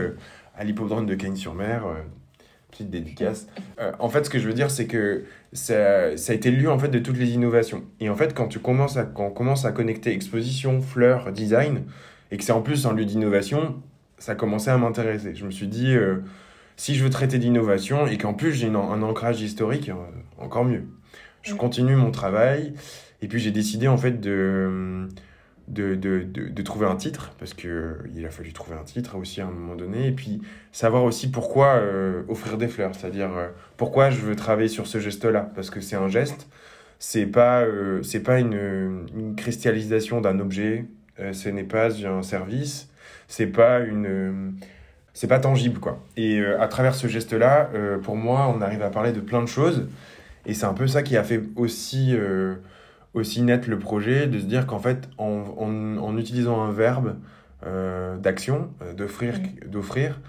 [0.53, 1.85] à l'hippodrome de Cagnes-sur-Mer
[2.69, 3.47] petite dédicace.
[3.79, 5.23] Euh, en fait, ce que je veux dire, c'est que
[5.53, 7.83] ça, ça, a été le lieu en fait de toutes les innovations.
[7.99, 11.83] Et en fait, quand tu commences à, quand on commence à connecter exposition, fleurs, design,
[12.31, 13.81] et que c'est en plus un lieu d'innovation,
[14.17, 15.35] ça a commencé à m'intéresser.
[15.35, 16.17] Je me suis dit, euh,
[16.79, 19.93] si je veux traiter d'innovation et qu'en plus j'ai un ancrage historique, euh,
[20.37, 20.85] encore mieux.
[21.41, 22.73] Je continue mon travail.
[23.21, 25.07] Et puis j'ai décidé en fait de
[25.67, 29.15] de, de, de, trouver un titre, parce qu'il euh, il a fallu trouver un titre
[29.17, 33.29] aussi à un moment donné, et puis savoir aussi pourquoi euh, offrir des fleurs, c'est-à-dire
[33.77, 36.47] pourquoi je veux travailler sur ce geste-là, parce que c'est un geste,
[36.97, 37.65] c'est pas,
[38.01, 40.85] c'est pas une, une cristallisation d'un objet,
[41.33, 42.89] ce n'est pas un service,
[43.27, 44.53] c'est pas une...
[45.13, 45.99] c'est pas tangible, quoi.
[46.17, 47.69] Et à travers ce geste-là,
[48.03, 49.87] pour moi, on arrive à parler de plein de choses,
[50.45, 52.15] et c'est un peu ça qui a fait aussi
[53.13, 57.15] aussi net le projet, de se dire qu'en fait, en, en, utilisant un verbe
[57.65, 60.19] euh, d'action, euh, d'offrir, d'offrir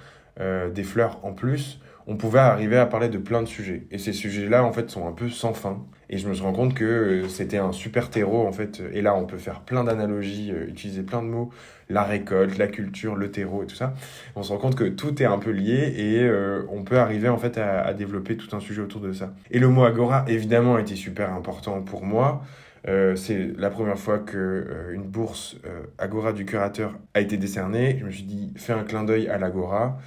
[0.41, 3.87] euh, des fleurs en plus, on pouvait arriver à parler de plein de sujets.
[3.91, 5.85] Et ces sujets-là, en fait, sont un peu sans fin.
[6.09, 8.83] Et je me suis rendu compte que c'était un super terreau, en fait.
[8.93, 11.51] Et là, on peut faire plein d'analogies, utiliser plein de mots.
[11.89, 13.95] La récolte, la culture, le terreau et tout ça.
[14.37, 16.31] On se rend compte que tout est un peu lié et
[16.69, 19.33] on peut arriver, en fait, à, développer tout un sujet autour de ça.
[19.51, 22.43] Et le mot agora, évidemment, été super important pour moi.
[22.89, 27.37] Euh, c'est la première fois que euh, une bourse euh, Agora du curateur a été
[27.37, 27.99] décernée.
[28.01, 29.99] Je me suis dit, fais un clin d'œil à l'Agora,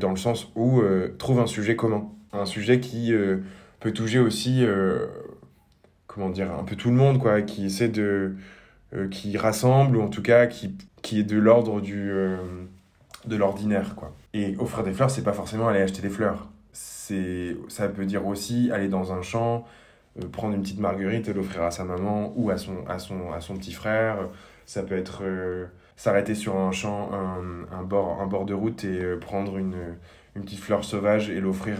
[0.00, 0.82] dans le sens où
[1.18, 2.08] trouve un sujet commun.
[2.32, 3.12] Un sujet qui
[3.80, 4.64] peut toucher aussi,
[6.06, 8.34] comment dire, un peu tout le monde, quoi, qui essaie de.
[9.10, 12.12] qui rassemble, ou en tout cas qui, qui est de l'ordre du.
[13.26, 14.12] de l'ordinaire, quoi.
[14.34, 16.48] Et offrir des fleurs, c'est pas forcément aller acheter des fleurs.
[16.72, 19.64] C'est, ça peut dire aussi aller dans un champ,
[20.20, 23.32] euh, prendre une petite marguerite et l'offrir à sa maman ou à son, à son,
[23.32, 24.28] à son petit frère.
[24.66, 28.84] Ça peut être euh, s'arrêter sur un champ, un, un, bord, un bord de route
[28.84, 29.96] et euh, prendre une,
[30.34, 31.78] une petite fleur sauvage et l'offrir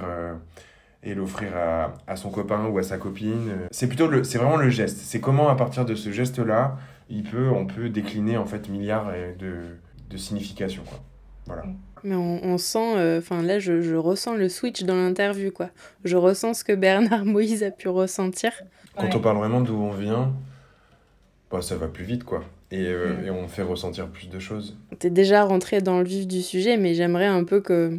[1.02, 3.52] et l'offrir à, à, son copain ou à sa copine.
[3.70, 4.98] C'est plutôt le, c'est vraiment le geste.
[4.98, 6.78] C'est comment à partir de ce geste-là,
[7.10, 9.56] il peut, on peut décliner en fait milliards de,
[10.08, 10.84] de significations.
[10.84, 11.00] Quoi.
[11.46, 11.64] Voilà.
[12.02, 15.70] Mais on, sent, euh, enfin là, je, je, ressens le switch dans l'interview, quoi.
[16.04, 18.52] Je ressens ce que Bernard Moïse a pu ressentir.
[18.96, 20.32] Quand on parle vraiment d'où on vient,
[21.50, 22.44] bah, ça va plus vite, quoi.
[22.74, 23.26] Et, euh, mm.
[23.26, 24.76] et on fait ressentir plus de choses.
[24.98, 27.98] Tu es déjà rentré dans le vif du sujet, mais j'aimerais un peu que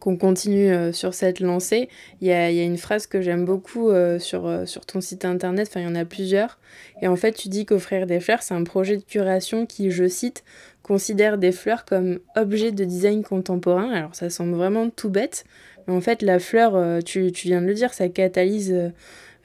[0.00, 1.88] qu'on continue euh, sur cette lancée.
[2.20, 5.68] Il y a, y a, une phrase que j'aime beaucoup sur, sur ton site internet,
[5.70, 6.58] enfin il y en a plusieurs.
[7.00, 10.08] Et en fait, tu dis qu'offrir des fleurs, c'est un projet de curation qui, je
[10.08, 10.44] cite,
[10.84, 13.90] considère des fleurs comme objet de design contemporain.
[13.90, 15.44] Alors ça semble vraiment tout bête,
[15.88, 18.92] mais en fait la fleur, euh, tu, tu viens de le dire, ça catalyse,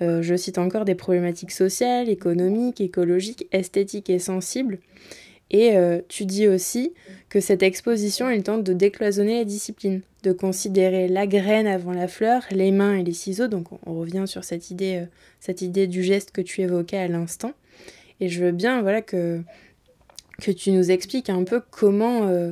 [0.01, 4.79] euh, euh, je cite encore, des problématiques sociales, économiques, écologiques, esthétiques et sensibles.
[5.51, 5.75] Et
[6.09, 6.93] tu dis aussi
[7.27, 12.07] que cette exposition, elle tente de décloisonner la discipline, de considérer la graine avant la
[12.07, 13.47] fleur, les mains et les ciseaux.
[13.47, 15.05] Donc on revient sur cette idée,
[15.39, 17.53] cette idée du geste que tu évoquais à l'instant.
[18.19, 19.41] Et je veux bien voilà, que,
[20.39, 22.51] que tu nous expliques un peu comment euh,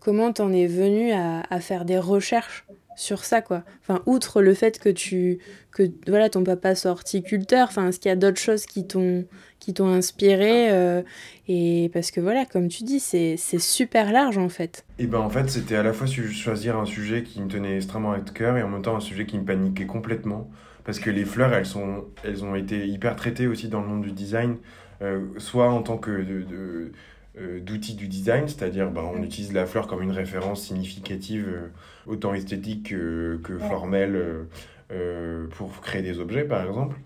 [0.00, 2.64] comment t'en es venu à, faire des recherches
[3.00, 3.62] sur ça quoi.
[3.80, 5.38] Enfin outre le fait que tu
[5.72, 9.24] que voilà ton papa soit horticulteur enfin est-ce qu'il y a d'autres choses qui t'ont
[9.58, 11.02] qui t'ont inspiré euh,
[11.48, 14.84] et parce que voilà comme tu dis c'est super large en fait.
[14.98, 18.12] Et ben en fait c'était à la fois choisir un sujet qui me tenait extrêmement
[18.12, 20.50] à cœur et en même temps un sujet qui me paniquait complètement.
[20.84, 24.02] Parce que les fleurs elles sont elles ont été hyper traitées aussi dans le monde
[24.02, 24.56] du design
[25.02, 26.92] euh, soit en tant que de,
[27.36, 31.68] d'outils du design, c'est-à-dire ben, on utilise la fleur comme une référence significative, euh,
[32.06, 34.46] autant esthétique que, que formelle,
[34.92, 36.96] euh, pour créer des objets par exemple.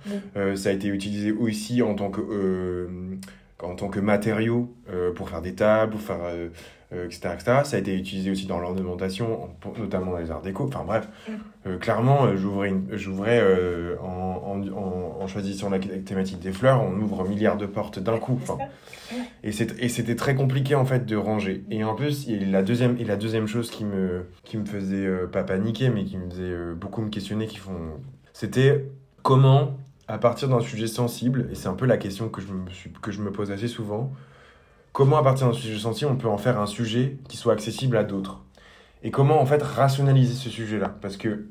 [0.56, 2.88] ça a été utilisé aussi en tant que,
[3.62, 4.74] en tant que matériau
[5.14, 6.20] pour faire des tables, pour faire
[6.92, 10.64] euh, etc., Ça a été utilisé aussi dans l'ornementation, notamment dans les arts déco.
[10.64, 11.32] Enfin bref, mm.
[11.66, 13.42] euh, clairement, euh, j'ouvrais
[14.00, 18.38] en, en, en, choisissant la thématique des fleurs, on ouvre milliards de portes d'un coup.
[18.42, 18.58] Enfin,
[19.42, 21.64] et c'était très compliqué en fait de ranger.
[21.70, 25.08] Et en plus, et la deuxième, et la deuxième chose qui me, qui me faisait
[25.32, 27.72] pas paniquer, mais qui me faisait beaucoup me questionner, qui font,
[28.32, 28.84] c'était
[29.22, 32.70] comment, à partir d'un sujet sensible, et c'est un peu la question que je me,
[32.70, 34.12] suis, que je me pose assez souvent,
[34.94, 37.98] comment à partir d'un sujet sensible on peut en faire un sujet qui soit accessible
[37.98, 38.42] à d'autres?
[39.02, 40.94] Et comment en fait rationaliser ce sujet-là?
[41.02, 41.48] Parce que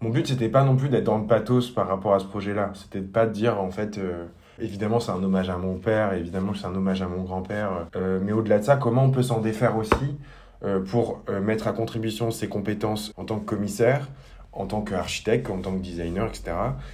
[0.00, 2.70] mon but, c'était pas non plus d'être dans le pathos par rapport à ce projet-là.
[2.74, 4.26] C'était pas de dire, en fait, euh,
[4.58, 7.86] évidemment, c'est un hommage à mon père, évidemment, c'est un hommage à mon grand-père.
[7.96, 10.18] Euh, mais au-delà de ça, comment on peut s'en défaire aussi
[10.64, 14.06] euh, pour mettre à contribution ses compétences en tant que commissaire,
[14.52, 16.52] en tant qu'architecte, en tant que designer, etc.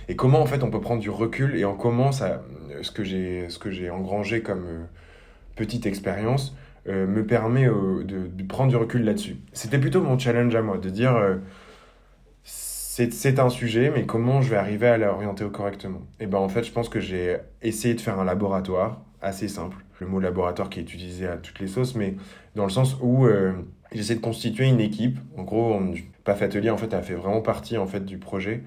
[0.09, 2.43] Et comment, en fait, on peut prendre du recul et en comment ça,
[2.83, 4.87] ce que j'ai, ce que j'ai engrangé comme
[5.57, 9.37] petite expérience me permet de, de, prendre du recul là-dessus.
[9.53, 11.15] C'était plutôt mon challenge à moi, de dire
[12.95, 16.03] c'est un sujet, mais comment je vais arriver à l'orienter correctement?
[16.21, 19.79] Et ben en fait, je pense que j'ai essayé de faire un laboratoire assez simple.
[19.99, 22.17] Le mot laboratoire qui est utilisé à toutes les sauces, mais
[22.55, 23.53] dans le sens où euh,
[23.93, 25.19] j'essaie de constituer une équipe.
[25.39, 28.63] En gros, on, PAF Atelier en fait a fait vraiment partie en fait du projet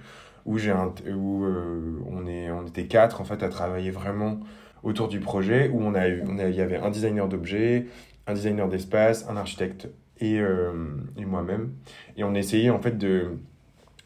[0.45, 4.39] où où euh, on est on était quatre en fait à travailler vraiment
[4.85, 7.87] autour du projet où on a on il y avait un designer d'objets,
[8.27, 10.71] un designer d'espace, un architecte et, euh,
[11.17, 11.73] et moi-même
[12.15, 13.31] et on essayait en fait de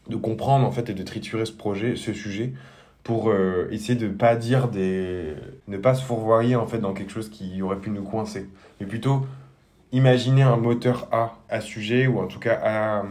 [0.08, 2.52] de comprendre en fait et de triturer ce projet, ce sujet,
[3.02, 5.34] pour euh, essayer de pas dire des,
[5.68, 8.48] ne pas se fourvoyer en fait dans quelque chose qui aurait pu nous coincer,
[8.80, 9.26] mais plutôt
[9.92, 13.04] imaginer un moteur A à sujet ou en tout cas à.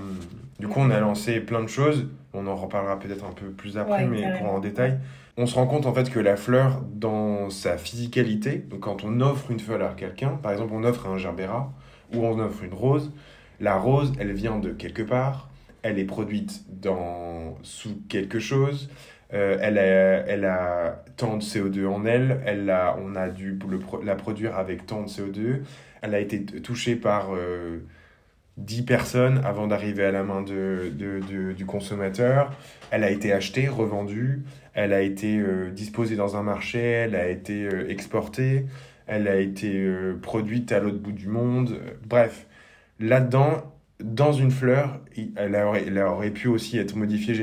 [0.60, 2.08] Du coup, on a lancé plein de choses.
[2.34, 5.00] On en reparlera peut-être un peu plus après, mais pour en détail.
[5.38, 9.22] On se rend compte en fait que la fleur, dans sa physicalité, donc quand on
[9.22, 11.74] offre une fleur à quelqu'un, par exemple, on offre un gerbera
[12.14, 13.12] ou on offre une rose,
[13.60, 15.50] la rose, elle vient de quelque part,
[15.82, 18.90] elle est produite dans, sous quelque chose,
[19.34, 23.60] euh, elle, a, elle a tant de CO2 en elle, elle a, on a dû
[23.70, 25.62] le, la produire avec tant de CO2,
[26.02, 27.80] elle a été touchée par euh,
[28.60, 32.52] 10 personnes avant d'arriver à la main de, de, de, du consommateur,
[32.92, 34.44] elle a été achetée, revendue,
[34.74, 38.66] elle a été euh, disposée dans un marché, elle a été euh, exportée,
[39.08, 39.92] elle a été
[40.22, 42.46] produite à l'autre bout du monde, bref,
[43.00, 43.64] là-dedans,
[44.04, 45.00] dans une fleur,
[45.36, 47.36] elle aurait, elle aurait pu aussi être modifiée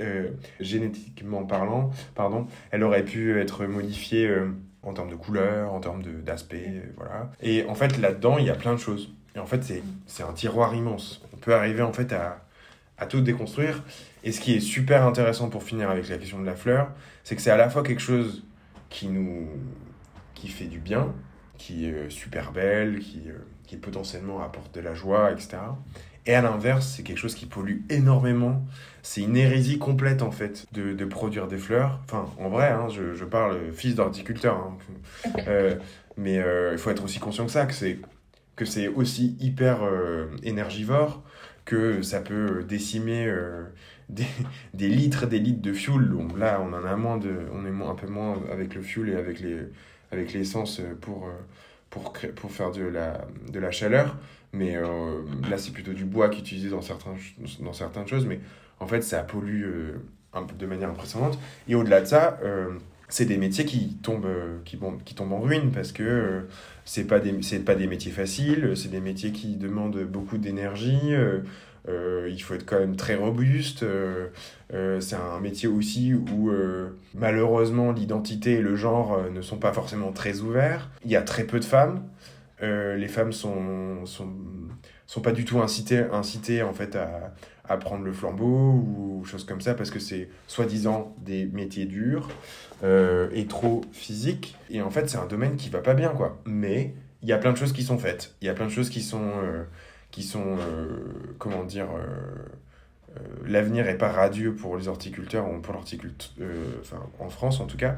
[0.00, 2.46] euh, génétiquement parlant, pardon.
[2.70, 4.48] Elle aurait pu être modifiée euh,
[4.82, 7.30] en termes de couleur, en termes d'aspect, voilà.
[7.42, 9.14] Et en fait, là-dedans, il y a plein de choses.
[9.38, 9.62] Et en fait,
[10.06, 11.22] c'est un tiroir immense.
[11.32, 12.44] On peut arriver en fait à,
[12.98, 13.84] à tout déconstruire.
[14.24, 16.90] Et ce qui est super intéressant pour finir avec la question de la fleur,
[17.22, 18.44] c'est que c'est à la fois quelque chose
[18.90, 19.46] qui nous
[20.34, 21.14] qui fait du bien,
[21.56, 25.58] qui est super belle, qui euh, qui potentiellement apporte de la joie, etc.
[26.26, 28.66] Et à l'inverse, c'est quelque chose qui pollue énormément.
[29.02, 32.00] C'est une hérésie complète, en fait, de, de produire des fleurs.
[32.04, 34.56] Enfin, en vrai, hein, je, je, parle fils d'horticulteur.
[34.56, 34.76] Hein.
[35.46, 35.76] Euh,
[36.16, 37.98] mais euh, il faut être aussi conscient que ça, que c'est,
[38.58, 41.22] que c'est aussi hyper euh, énergivore,
[41.64, 43.64] que ça peut décimer euh,
[44.10, 44.26] des,
[44.74, 46.10] des, litres des litres de fuel.
[46.10, 49.10] Donc là, on en a moins de, on est un peu moins avec le fuel
[49.10, 49.58] et avec les,
[50.12, 51.30] avec l'essence pour
[51.90, 54.16] pour, pour faire de la, de la chaleur.
[54.52, 57.14] Mais euh, là, c'est plutôt du bois qui est utilisé dans, certains,
[57.60, 58.26] dans certaines choses.
[58.26, 58.40] Mais
[58.80, 59.92] en fait, ça pollue euh,
[60.58, 61.38] de manière impressionnante.
[61.68, 64.28] Et au-delà de ça, euh, c'est des métiers qui tombent,
[64.64, 66.46] qui, bon, qui tombent en ruine parce que
[66.84, 71.14] c'est pas des pas des métiers faciles, c'est des métiers qui demandent beaucoup d'énergie.
[71.88, 73.82] Euh, il faut être quand même très robuste.
[73.82, 74.28] Euh,
[74.74, 76.50] euh, c'est un métier aussi où
[77.14, 80.90] malheureusement l'identité et le genre ne sont pas forcément très ouverts.
[81.04, 82.02] Il y a très peu de femmes.
[82.60, 84.28] les femmes sont, sont,
[85.06, 87.34] sont pas du tout incitées, incitées en fait à,
[87.68, 92.28] à prendre le flambeau ou choses comme ça parce que c'est soi-disant des métiers durs
[92.82, 94.56] et trop physiques.
[94.70, 96.38] Et en fait, c'est un domaine qui va pas bien quoi.
[96.46, 98.34] Mais il y a plein de choses qui sont faites.
[98.40, 99.32] Il y a plein de choses qui sont
[100.10, 100.98] qui sont, euh,
[101.38, 106.32] comment dire, euh, euh, l'avenir est pas radieux pour les horticulteurs, ou pour l'horticulture,
[106.80, 107.96] enfin en France en tout cas,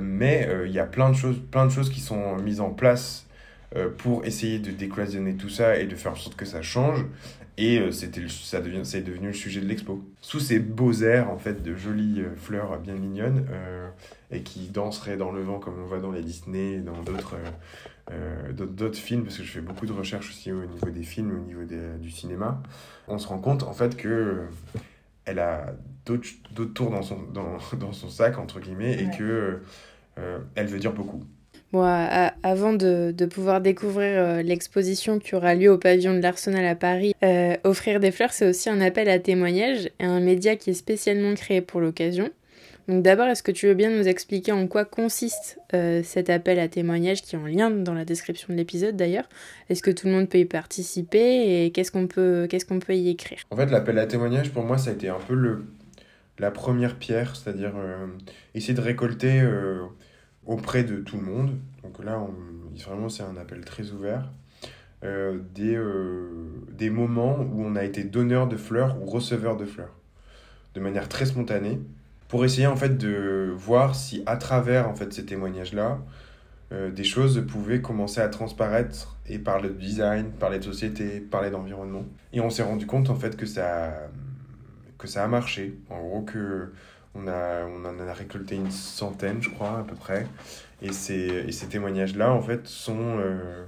[0.00, 3.26] mais il y a plein de, choses, plein de choses qui sont mises en place
[3.98, 7.04] pour essayer de décloisonner tout ça et de faire en sorte que ça change.
[7.62, 10.02] Et c'était ça devient, c'est devenu le sujet de l'expo.
[10.22, 13.46] Sous ces beaux airs, en fait, de jolies fleurs bien mignonnes,
[14.30, 17.36] et qui danseraient dans le vent comme on voit dans les Disney dans d'autres
[18.12, 21.32] euh, d'autres films, parce que je fais beaucoup de recherches aussi au niveau des films,
[21.32, 22.60] au niveau du cinéma,
[23.06, 24.46] on se rend compte en fait que euh,
[25.26, 25.74] elle a
[26.06, 29.60] d'autres tours dans son, dans, dans, son sac, entre guillemets, et que
[30.18, 31.22] euh, elle veut dire beaucoup.
[31.72, 37.14] Bon, avant de, pouvoir découvrir l'exposition qui aura lieu au pavillon de l'Arsenal à Paris,
[37.62, 41.34] Offrir des fleurs, c'est aussi un appel à témoignages et un média qui est spécialement
[41.34, 42.30] créé pour l'occasion.
[42.90, 46.58] Donc d'abord, est-ce que tu veux bien nous expliquer en quoi consiste euh, cet appel
[46.58, 49.28] à témoignage qui est en lien dans la description de l'épisode d'ailleurs?
[49.68, 52.96] Est-ce que tout le monde peut y participer et qu'est-ce qu'on peut, qu'est-ce qu'on peut
[52.96, 53.38] y écrire?
[53.50, 55.66] En fait, l'appel à témoignage, pour moi, ça a été un peu le,
[56.40, 58.06] la première pierre, c'est-à-dire euh,
[58.56, 59.82] essayer de récolter euh,
[60.50, 61.50] auprès de tout le monde.
[61.82, 62.20] Donc là,
[62.86, 64.30] vraiment, c'est un appel très ouvert.
[65.02, 65.80] des,
[66.72, 69.94] des moments où on a été donneur de fleurs ou receveur de fleurs.
[70.74, 71.80] de manière très spontanée
[72.30, 75.98] pour essayer en fait de voir si à travers en fait ces témoignages-là,
[76.72, 81.50] euh, des choses pouvaient commencer à transparaître et parler de design, parler de société, parler
[81.50, 82.04] d'environnement.
[82.32, 83.92] Et on s'est rendu compte en fait que ça,
[84.96, 85.76] que ça a marché.
[85.90, 86.70] En gros que
[87.14, 90.26] on, a, on en a récolté une centaine, je crois, à peu près.
[90.82, 93.64] Et ces, et ces témoignages-là, en fait, sont, euh,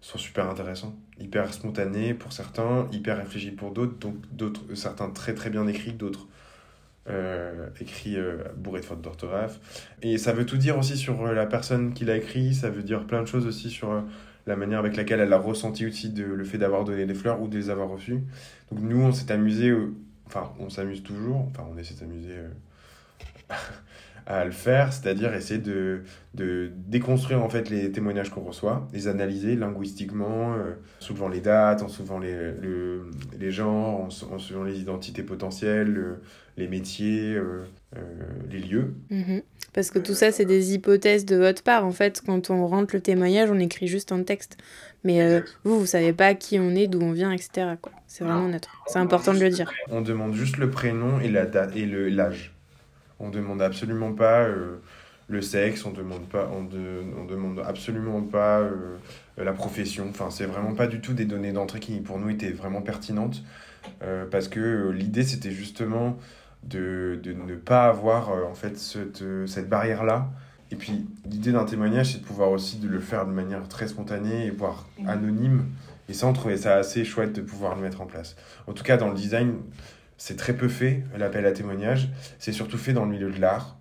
[0.00, 0.94] sont super intéressants.
[1.18, 5.92] Hyper spontanés pour certains, hyper réfléchis pour d'autres, donc d'autres, certains très très bien écrits,
[5.92, 6.26] d'autres
[7.08, 9.60] euh, écrits euh, bourrés de fautes d'orthographe.
[10.02, 13.06] Et ça veut tout dire aussi sur la personne qui l'a écrit, ça veut dire
[13.06, 14.02] plein de choses aussi sur
[14.46, 17.40] la manière avec laquelle elle a ressenti aussi de, le fait d'avoir donné des fleurs
[17.40, 18.20] ou de les avoir reçues.
[18.70, 19.72] Donc nous, on s'est amusé,
[20.26, 22.34] enfin on s'amuse toujours, enfin on essaie de s'amuser
[24.26, 26.02] à le faire, c'est-à-dire essayer de,
[26.34, 31.40] de déconstruire en fait les témoignages qu'on reçoit, les analyser linguistiquement, euh, en soulevant les
[31.40, 36.18] dates, en soulevant les, le, les genres, en, soulevant les identités potentielles,
[36.56, 37.64] les métiers, euh,
[37.96, 38.00] euh,
[38.50, 38.94] les lieux.
[39.10, 39.42] Mhm.
[39.72, 41.86] Parce que tout ça, c'est des hypothèses de votre part.
[41.86, 44.58] En fait, quand on rentre le témoignage, on écrit juste un texte.
[45.02, 47.76] Mais vous, vous savez pas qui on est, d'où on vient, etc.
[48.06, 48.68] C'est vraiment neutre.
[48.86, 49.72] C'est important de le dire.
[49.88, 52.52] On demande juste le prénom et la date et l'âge.
[53.22, 54.76] On demande absolument pas euh,
[55.28, 56.68] le sexe, on demande pas, on,
[57.18, 58.98] on demande absolument pas euh,
[59.38, 60.06] la profession.
[60.10, 63.42] Enfin, c'est vraiment pas du tout des données d'entrée qui pour nous étaient vraiment pertinentes
[64.02, 66.18] euh, parce que l'idée c'était justement
[66.64, 70.28] de, de, ne pas avoir en fait cette, cette barrière là.
[70.70, 73.88] Et puis l'idée d'un témoignage c'est de pouvoir aussi de le faire de manière très
[73.88, 75.66] spontanée et voire anonyme.
[76.08, 78.36] Et ça, on trouvait ça assez chouette de pouvoir le mettre en place.
[78.66, 79.54] En tout cas, dans le design,
[80.18, 82.10] c'est très peu fait, l'appel à témoignage.
[82.38, 83.78] C'est surtout fait dans le milieu de l'art.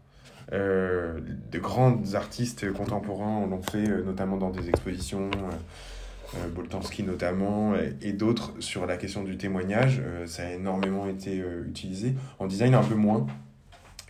[0.53, 1.19] Euh,
[1.49, 7.73] de grands artistes contemporains l'ont fait, euh, notamment dans des expositions, euh, euh Boltanski notamment,
[8.01, 10.01] et, d'autres sur la question du témoignage.
[10.25, 12.15] ça a énormément été utilisé.
[12.39, 13.27] En design, un peu moins.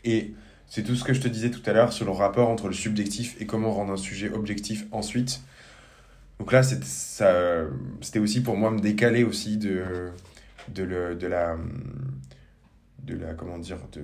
[0.03, 0.33] Et
[0.67, 2.73] c'est tout ce que je te disais tout à l'heure sur le rapport entre le
[2.73, 5.41] subjectif et comment rendre un sujet objectif ensuite.
[6.39, 10.11] Donc là, c'était aussi pour moi me décaler aussi de,
[10.69, 11.57] de, le, de la
[13.03, 14.03] de la comment dire de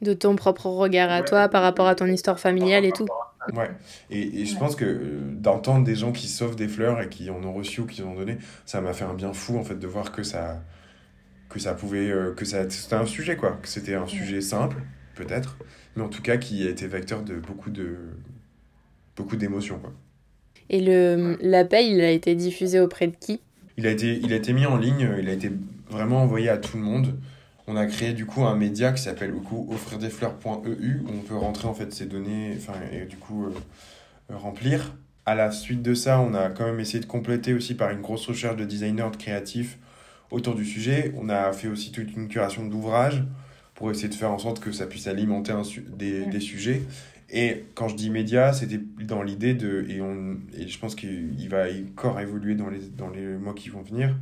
[0.00, 3.06] de ton propre regard à toi par rapport à ton histoire familiale et tout.
[3.52, 3.70] Ouais,
[4.10, 7.30] et, et je pense que euh, d'entendre des gens qui sauvent des fleurs et qui
[7.30, 9.64] en ont reçu ou qui en ont donné, ça m'a fait un bien fou en
[9.64, 10.62] fait de voir que ça
[11.50, 14.78] que ça pouvait euh, que ça c'était un sujet quoi, que c'était un sujet simple
[15.14, 15.58] peut-être,
[15.96, 17.96] mais en tout cas qui a été vecteur de beaucoup de
[19.16, 19.92] beaucoup d'émotions quoi.
[20.70, 23.40] Et le l'appel, il a été diffusé auprès de qui?
[23.78, 25.50] Il a été il a été mis en ligne, il a été
[25.88, 27.14] vraiment envoyé à tout le monde
[27.68, 31.36] on a créé du coup un média qui s'appelle du coup offrirdesfleurs.eu où on peut
[31.36, 34.96] rentrer en fait ces données enfin, et du coup euh, remplir.
[35.26, 38.00] À la suite de ça, on a quand même essayé de compléter aussi par une
[38.00, 39.76] grosse recherche de designers, de créatifs
[40.30, 41.12] autour du sujet.
[41.18, 43.22] On a fait aussi toute une curation d'ouvrages
[43.74, 46.80] pour essayer de faire en sorte que ça puisse alimenter un des, des, sujets.
[47.30, 51.48] Et quand je dis média, c'était dans l'idée de, et, on, et je pense qu'il
[51.50, 54.16] va encore évoluer dans les, dans les mois qui vont venir,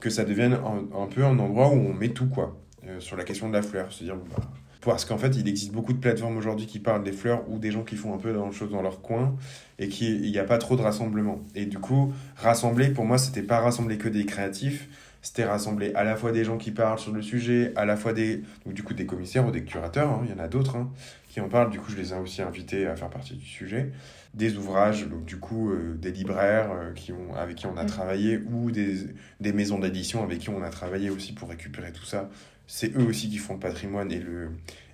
[0.00, 2.58] que ça devienne un, un peu un endroit où on met tout, quoi.
[2.88, 3.92] Euh, sur la question de la fleur.
[3.92, 4.42] C'est-à-dire, bah,
[4.80, 7.70] parce qu'en fait, il existe beaucoup de plateformes aujourd'hui qui parlent des fleurs ou des
[7.70, 9.36] gens qui font un peu dans chose dans leur coin
[9.78, 11.38] et qu'il n'y a pas trop de rassemblement.
[11.54, 14.88] Et du coup, rassembler, pour moi, c'était pas rassembler que des créatifs,
[15.22, 18.12] c'était rassembler à la fois des gens qui parlent sur le sujet, à la fois
[18.12, 20.74] des, donc, du coup, des commissaires ou des curateurs, hein, il y en a d'autres
[20.74, 20.90] hein,
[21.32, 23.90] qui en parlent, du coup, je les ai aussi invités à faire partie du sujet,
[24.34, 27.84] des ouvrages, donc du coup, euh, des libraires euh, qui ont, avec qui on a
[27.84, 27.86] mmh.
[27.86, 29.06] travaillé ou des,
[29.40, 32.28] des maisons d'édition avec qui on a travaillé aussi pour récupérer tout ça
[32.66, 34.50] c'est eux aussi qui font le patrimoine et le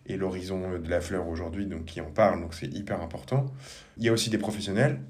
[0.06, 3.44] et l'horizon de la fleur aujourd'hui, donc qui en parlent, donc c'est hyper important.
[3.98, 5.00] Il y a aussi des professionnels.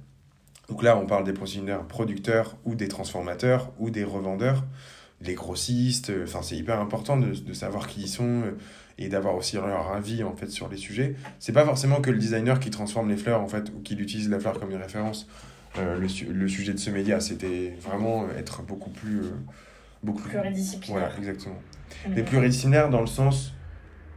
[0.68, 4.64] Donc là, on parle des professionnels producteurs ou des transformateurs ou des revendeurs,
[5.20, 6.10] les grossistes.
[6.24, 8.42] Enfin, c'est hyper important de, de, savoir qui ils sont
[8.98, 11.14] et d'avoir aussi leur avis en fait sur les sujets.
[11.38, 14.28] C'est pas forcément que le designer qui transforme les fleurs en fait ou qui utilise
[14.28, 15.28] la fleur comme une référence.
[15.78, 19.30] Euh, le, le, sujet de ce média, c'était vraiment être beaucoup plus euh,
[20.02, 21.00] beaucoup pluridisciplinaire.
[21.00, 21.58] Voilà, exactement.
[22.08, 23.52] Mais pluridisciplinaire dans le sens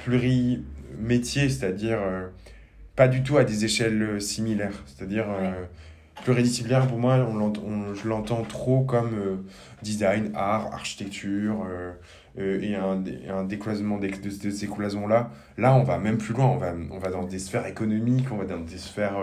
[0.03, 2.27] plurimétier, c'est-à-dire euh,
[2.95, 4.83] pas du tout à des échelles euh, similaires.
[4.85, 5.51] C'est-à-dire euh,
[6.23, 9.43] pluridisciplinaire, pour moi, on, je l'entends trop comme
[9.81, 11.65] design, art, architecture,
[12.37, 15.31] et un, un décloisonnement de, de, ces cloisons-là.
[15.57, 18.37] Là, on va même plus loin, on va, on va dans des sphères économiques, on
[18.37, 19.17] va dans des sphères...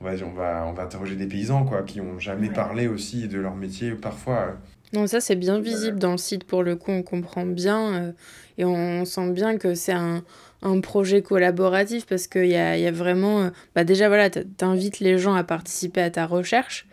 [0.00, 3.28] on va, on, va, on va interroger des paysans quoi, qui ont jamais parlé aussi
[3.28, 4.58] de leur métier parfois
[4.94, 8.12] non, ça c'est bien visible dans le site pour le coup, on comprend bien euh,
[8.58, 10.22] et on sent bien que c'est un,
[10.62, 13.42] un, projet collaboratif parce qu'il y a, y a, vraiment.
[13.42, 16.86] Euh, bah déjà voilà, t'invites les gens à participer à ta recherche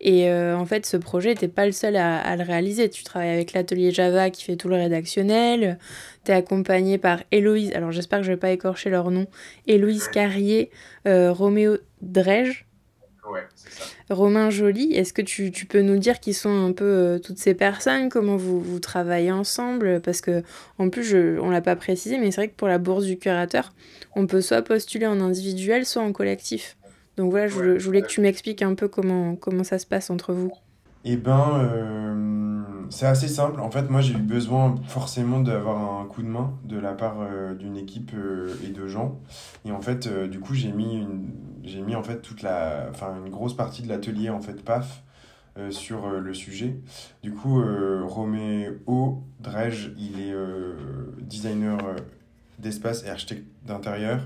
[0.00, 2.90] Et euh, en fait, ce projet, t'es pas le seul à, le réaliser.
[2.90, 5.78] Tu travailles avec l'atelier Java qui fait tout le rédactionnel.
[6.24, 9.26] Tu es accompagné par Héloïse, alors j'espère que je vais pas écorcher leur nom,
[9.66, 10.70] Héloïse Carrier,
[11.06, 12.66] euh, Roméo Drège.
[13.30, 13.84] Ouais, c'est ça.
[14.08, 17.38] Romain Joly, est-ce que tu, tu, peux nous dire qui sont un peu euh, toutes
[17.38, 20.00] ces personnes, comment vous, vous travaillez ensemble?
[20.00, 20.44] Parce que,
[20.78, 23.18] en plus, je, on l'a pas précisé, mais c'est vrai que pour la bourse du
[23.18, 23.72] curateur,
[24.14, 26.75] on peut soit postuler en individuel, soit en collectif.
[27.16, 30.32] Donc voilà, je, voulais que tu m'expliques un peu comment, comment ça se passe entre
[30.32, 30.52] vous.
[31.08, 33.60] Eh ben, euh, c'est assez simple.
[33.60, 37.18] En fait, moi, j'ai eu besoin forcément d'avoir un coup de main de la part
[37.20, 39.20] euh, d'une équipe euh, et de gens.
[39.64, 41.30] Et en fait, du coup, j'ai mis, une,
[41.62, 45.02] j'ai mis en fait toute la, enfin, une grosse partie de l'atelier en fait PAF
[45.70, 46.76] sur le sujet.
[47.22, 47.62] Du coup,
[48.04, 50.34] Roméo Drège, il est
[51.22, 51.78] designer
[52.58, 54.20] d'espace et architecte d'intérieur.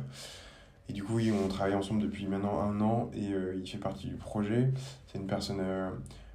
[0.90, 3.78] Et du coup, oui, on travaille ensemble depuis maintenant un an et euh, il fait
[3.78, 4.72] partie du projet.
[5.06, 5.88] C'est une personne euh,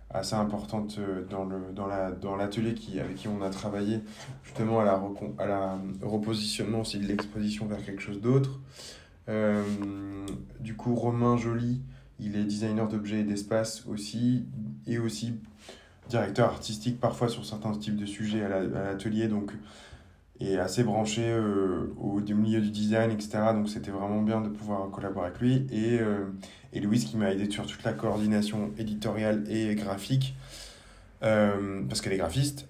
[0.09, 3.99] assez importante euh, dans, le, dans, la, dans l'atelier avec qui on a travaillé
[4.45, 5.03] justement à la,
[5.39, 8.61] à la repositionnement aussi de l'exposition vers quelque chose d'autre.
[10.61, 11.81] du coup, Romain Joly,
[12.21, 14.45] il est designer d'objets et d'espace aussi,
[14.87, 15.33] et aussi
[16.07, 19.27] directeur artistique parfois sur certains types de sujets à l'atelier.
[19.27, 19.51] donc,
[20.39, 23.39] et assez branché euh, au milieu du design, etc.
[23.53, 25.67] Donc c'était vraiment bien de pouvoir collaborer avec lui.
[25.71, 26.25] Et, euh,
[26.73, 30.35] et Louise qui m'a aidé sur toute la coordination éditoriale et graphique,
[31.23, 32.67] euh, parce qu'elle est graphiste,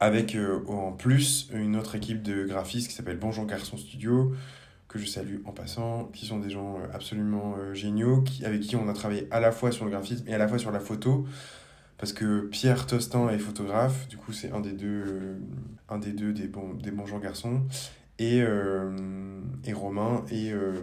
[0.00, 0.36] avec
[0.68, 4.32] en plus une autre équipe de graphistes qui s'appelle Bonjour Garçon Studio,
[4.86, 8.88] que je salue en passant, qui sont des gens absolument géniaux, qui, avec qui on
[8.88, 11.26] a travaillé à la fois sur le graphisme et à la fois sur la photo
[11.98, 15.38] parce que Pierre Tostan est photographe, du coup c'est un des deux, euh,
[15.88, 17.62] un des, deux des, bons, des bons gens garçons,
[18.18, 20.74] et, euh, et Romain est, euh,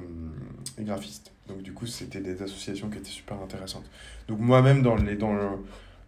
[0.80, 1.32] graphiste.
[1.47, 3.89] Donc du coup c'était des associations qui étaient super intéressantes.
[4.28, 5.47] Donc moi-même dans, les, dans, le,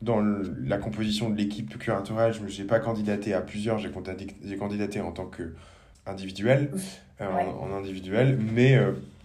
[0.01, 5.01] dans la composition de l'équipe curatoriale, je n'ai pas candidaté à plusieurs, j'ai candidaté, candidaté
[5.01, 5.53] en tant que
[6.05, 6.71] individuel,
[7.19, 8.77] en, individuel, mais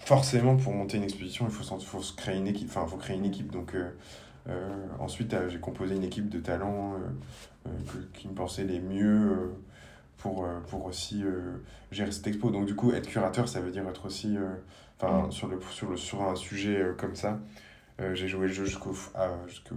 [0.04, 3.16] forcément pour monter une exposition, il faut, faut créer une équipe, enfin il faut créer
[3.16, 3.90] une équipe, donc euh,
[4.98, 6.94] ensuite, euh, j'ai composé une équipe de talents
[7.66, 7.70] euh,
[8.14, 9.52] qui me pensaient les mieux
[10.18, 11.24] pour, pour aussi
[11.90, 12.50] gérer cette expo.
[12.50, 14.36] Donc, du coup, être curateur, ça veut dire être aussi.
[15.00, 17.40] Enfin, sur, le, sur, le, sur un sujet comme ça,
[18.14, 18.94] j'ai joué le jeu jusqu'au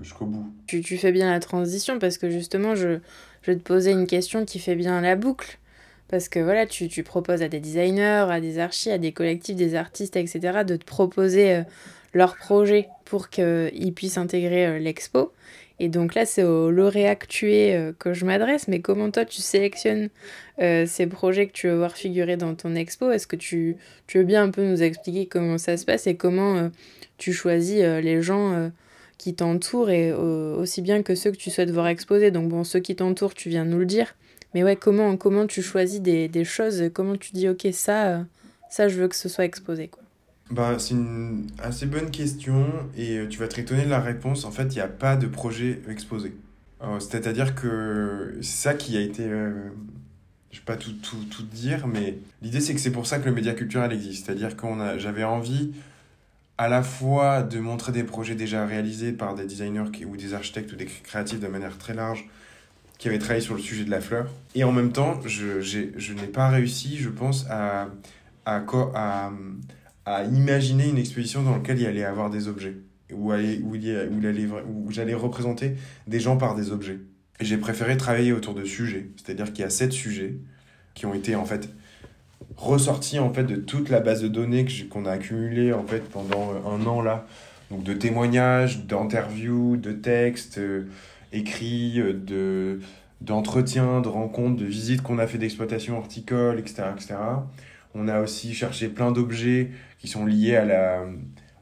[0.01, 0.53] jusqu'au bout.
[0.67, 2.99] Tu, tu, fais bien la transition parce que justement, je,
[3.41, 5.57] je vais te poser une question qui fait bien la boucle.
[6.09, 9.55] Parce que voilà, tu, tu proposes à des designers, à des archis, à des collectifs,
[9.55, 11.63] des artistes, etc., de te proposer
[12.13, 15.31] leur projet pour qu'ils puissent intégrer euh, l'expo.
[15.79, 19.41] Et donc là, c'est au lauréat actué euh, que je m'adresse, mais comment toi tu
[19.41, 20.09] sélectionnes
[20.59, 23.11] euh, ces projets que tu veux voir figurer dans ton expo?
[23.11, 23.77] Est-ce que tu,
[24.07, 26.69] tu, veux bien un peu nous expliquer comment ça se passe et comment
[27.17, 28.71] tu choisis les gens
[29.17, 32.31] qui t'entourent et aussi bien que ceux que tu souhaites voir exposer?
[32.31, 34.15] Donc bon, ceux qui t'entourent, tu viens nous le dire,
[34.53, 36.89] mais ouais, comment, comment tu choisis des, choses?
[36.93, 38.25] Comment tu dis, ok, ça,
[38.69, 39.89] ça, je veux que ce soit exposé
[40.51, 44.45] bah, c'est une assez bonne question et euh, tu vas te étonner de la réponse.
[44.45, 46.33] En fait, il n'y a pas de projet exposé.
[46.81, 49.23] Euh, c'est-à-dire que c'est ça qui a été...
[49.23, 49.69] Euh,
[50.51, 53.19] je ne vais pas tout, tout, tout dire, mais l'idée c'est que c'est pour ça
[53.19, 54.25] que le média culturel existe.
[54.25, 54.65] C'est-à-dire que
[54.97, 55.73] j'avais envie
[56.57, 60.71] à la fois de montrer des projets déjà réalisés par des designers ou des architectes
[60.71, 62.29] ou des créatifs de manière très large
[62.97, 64.29] qui avaient travaillé sur le sujet de la fleur.
[64.53, 67.89] Et en même temps, je, je n'ai pas réussi, je pense, à,
[68.45, 69.31] à, à,
[69.84, 72.75] à imaginer une exposition dans laquelle il allait avoir des objets,
[73.11, 75.75] où, allait, où, il où j'allais représenter
[76.07, 76.99] des gens par des objets.
[77.39, 80.37] Et j'ai préféré travailler autour de sujets, c'est-à-dire qu'il y a sept sujets
[80.93, 81.69] qui ont été en fait
[82.57, 86.51] ressortis en fait de toute la base de données qu'on a accumulée en fait pendant
[86.51, 87.25] euh, un an là,
[87.69, 90.87] donc de témoignages, d'interviews, de textes euh,
[91.33, 92.79] écrits, euh, de
[93.21, 97.15] d'entretiens, de rencontres, de visites qu'on a fait d'exploitation horticole, etc., etc.
[97.95, 99.71] On a aussi cherché plein d'objets
[100.05, 101.03] qui sont liés à la,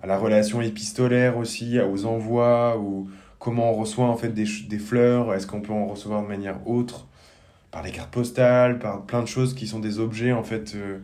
[0.01, 4.79] à la relation épistolaire aussi, aux envois, ou comment on reçoit en fait des, des
[4.79, 7.07] fleurs, est-ce qu'on peut en recevoir de manière autre,
[7.71, 10.99] par les cartes postales, par plein de choses qui sont des objets en fait euh,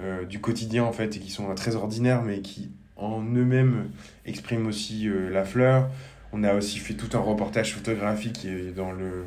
[0.00, 3.90] euh, du quotidien en fait et qui sont très ordinaires mais qui en eux-mêmes
[4.24, 5.88] expriment aussi euh, la fleur.
[6.32, 9.24] On a aussi fait tout un reportage photographique dans le,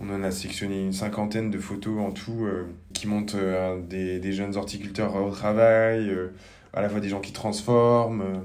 [0.00, 4.18] on en a sectionné une cinquantaine de photos en tout euh, qui montrent euh, des,
[4.18, 6.28] des, jeunes horticulteurs au travail, euh,
[6.76, 8.42] à la fois des gens qui transforment,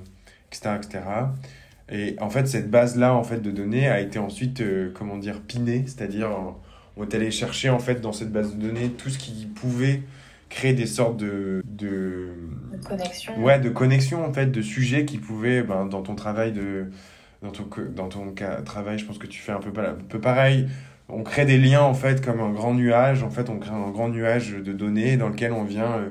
[0.52, 1.00] etc., etc.
[1.90, 4.64] Et en fait, cette base-là en fait, de données a été ensuite,
[4.94, 6.30] comment dire, pinée, c'est-à-dire
[6.98, 10.02] on est allé chercher en fait dans cette base de données tout ce qui pouvait
[10.50, 11.64] créer des sortes de...
[11.66, 12.30] De,
[12.74, 13.38] de connexion.
[13.42, 16.88] Ouais, de connexion en fait, de sujets qui pouvaient, ben, dans ton travail de
[17.42, 18.34] dans ton, dans ton
[18.66, 20.68] travail, je pense que tu fais un peu, un peu pareil.
[21.10, 23.24] On crée des liens, en fait, comme un grand nuage.
[23.24, 26.10] En fait, on crée un grand nuage de données dans lequel on vient euh,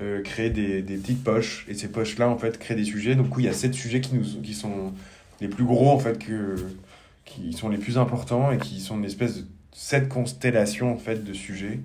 [0.00, 1.66] euh, créer des, des, petites poches.
[1.68, 3.14] Et ces poches-là, en fait, créent des sujets.
[3.14, 4.92] Donc, il y a sept sujets qui, nous, qui sont
[5.40, 6.56] les plus gros, en fait, que,
[7.24, 11.24] qui sont les plus importants et qui sont une espèce de sept constellations, en fait,
[11.24, 11.80] de sujets.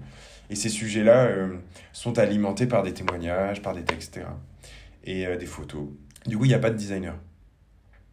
[0.49, 1.55] Et ces sujets-là euh,
[1.91, 4.31] sont alimentés par des témoignages, par des textes, etc.
[5.05, 5.87] Et des photos.
[6.25, 7.15] Du coup, il n'y a pas de designer.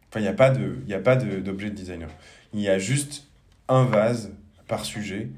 [0.09, 2.09] Enfin, il n'y a pas de, d'objet de, designer.
[2.53, 3.27] Il y a juste
[3.69, 4.33] un vase
[4.67, 5.29] par sujet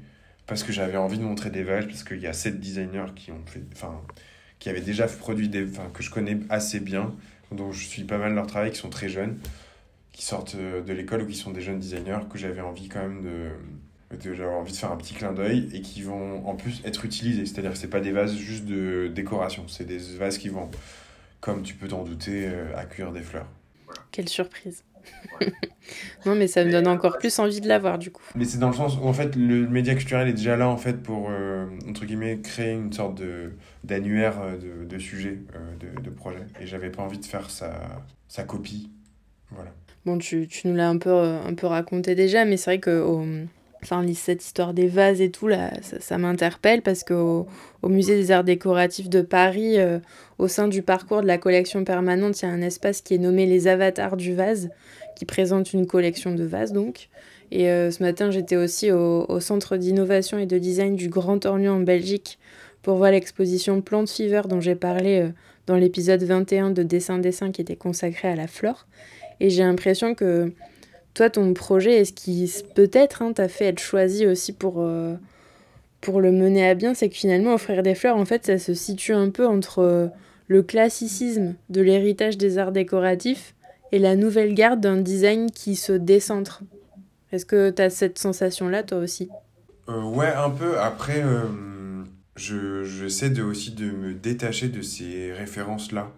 [0.46, 3.30] parce que j'avais envie de montrer des vases parce qu'il y a sept designers qui
[3.30, 4.00] ont fait, enfin,
[4.64, 7.14] qui avaient déjà produit des, que je connais assez bien,
[7.52, 9.38] dont je suis pas mal leur travail, qui sont très jeunes,
[10.10, 13.20] qui sortent de l'école ou qui sont des jeunes designers que j'avais envie quand même
[13.20, 13.50] de,
[14.22, 17.44] j'avais envie de faire un petit clin d'œil et qui vont en plus être utilisés.
[17.44, 20.70] C'est-à-dire que c'est pas des vases juste de décoration, c'est des vases qui vont,
[21.40, 23.48] comme tu peux t'en douter, euh, accueillir des fleurs.
[24.12, 24.82] Quelle surprise.
[26.26, 28.22] non, mais ça me donne encore plus envie de l'avoir du coup.
[28.34, 30.76] Mais c'est dans le sens où en fait le média culturel est déjà là en
[30.76, 33.52] fait pour euh, entre guillemets créer une sorte de
[33.82, 36.46] d'annuaire euh, de, de sujets, euh, de, de projets.
[36.60, 37.72] Et j'avais pas envie de faire sa,
[38.28, 38.90] sa copie.
[39.50, 39.72] Voilà.
[40.06, 43.00] Bon, tu, tu nous l'as un peu, un peu raconté déjà, mais c'est vrai que
[43.00, 43.24] au,
[43.84, 45.70] enfin, cette histoire des vases et tout, là,
[46.00, 47.46] ça, m'interpelle parce qu'au
[47.82, 49.98] au Musée des Arts Décoratifs de Paris, euh,
[50.38, 53.18] au sein du parcours de la collection permanente, il y a un espace qui est
[53.18, 54.70] nommé les avatars du vase,
[55.16, 57.08] qui présente une collection de vases donc.
[57.50, 61.76] Et euh, ce matin, j'étais aussi au, Centre d'innovation et de design du Grand Orient
[61.76, 62.38] en Belgique
[62.82, 65.28] pour voir l'exposition Plant Fever dont j'ai parlé euh,
[65.66, 68.86] dans l'épisode 21 de Dessin Dessin qui était consacré à la flore.
[69.40, 70.52] Et j'ai l'impression que
[71.14, 75.14] toi, ton projet, est-ce qui peut-être hein, t'a fait être choisi aussi pour, euh,
[76.00, 78.74] pour le mener à bien, c'est que finalement, Offrir des fleurs, en fait, ça se
[78.74, 80.08] situe un peu entre euh,
[80.48, 83.54] le classicisme de l'héritage des arts décoratifs
[83.92, 86.62] et la nouvelle garde d'un design qui se décentre.
[87.30, 89.28] Est-ce que tu as cette sensation-là, toi aussi?
[89.88, 90.78] Euh, Ouais, un peu.
[90.80, 91.22] Après,
[92.34, 96.10] je, j'essaie aussi de me détacher de ces références-là.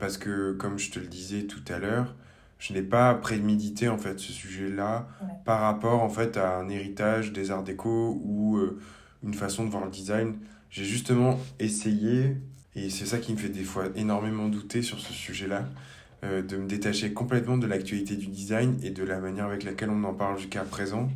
[0.00, 2.14] parce que, comme je te le disais tout à l'heure,
[2.58, 5.08] je n'ai pas prémédité en fait ce sujet-là
[5.44, 8.78] par rapport en fait à un héritage des arts déco ou euh,
[9.22, 10.36] une façon de voir le design.
[10.70, 12.36] J'ai justement essayé,
[12.74, 15.64] et c'est ça qui me fait des fois énormément douter sur ce sujet-là,
[16.24, 19.90] euh, de me détacher complètement de l'actualité du design et de la manière avec laquelle
[19.90, 21.10] on en parle jusqu'à présent,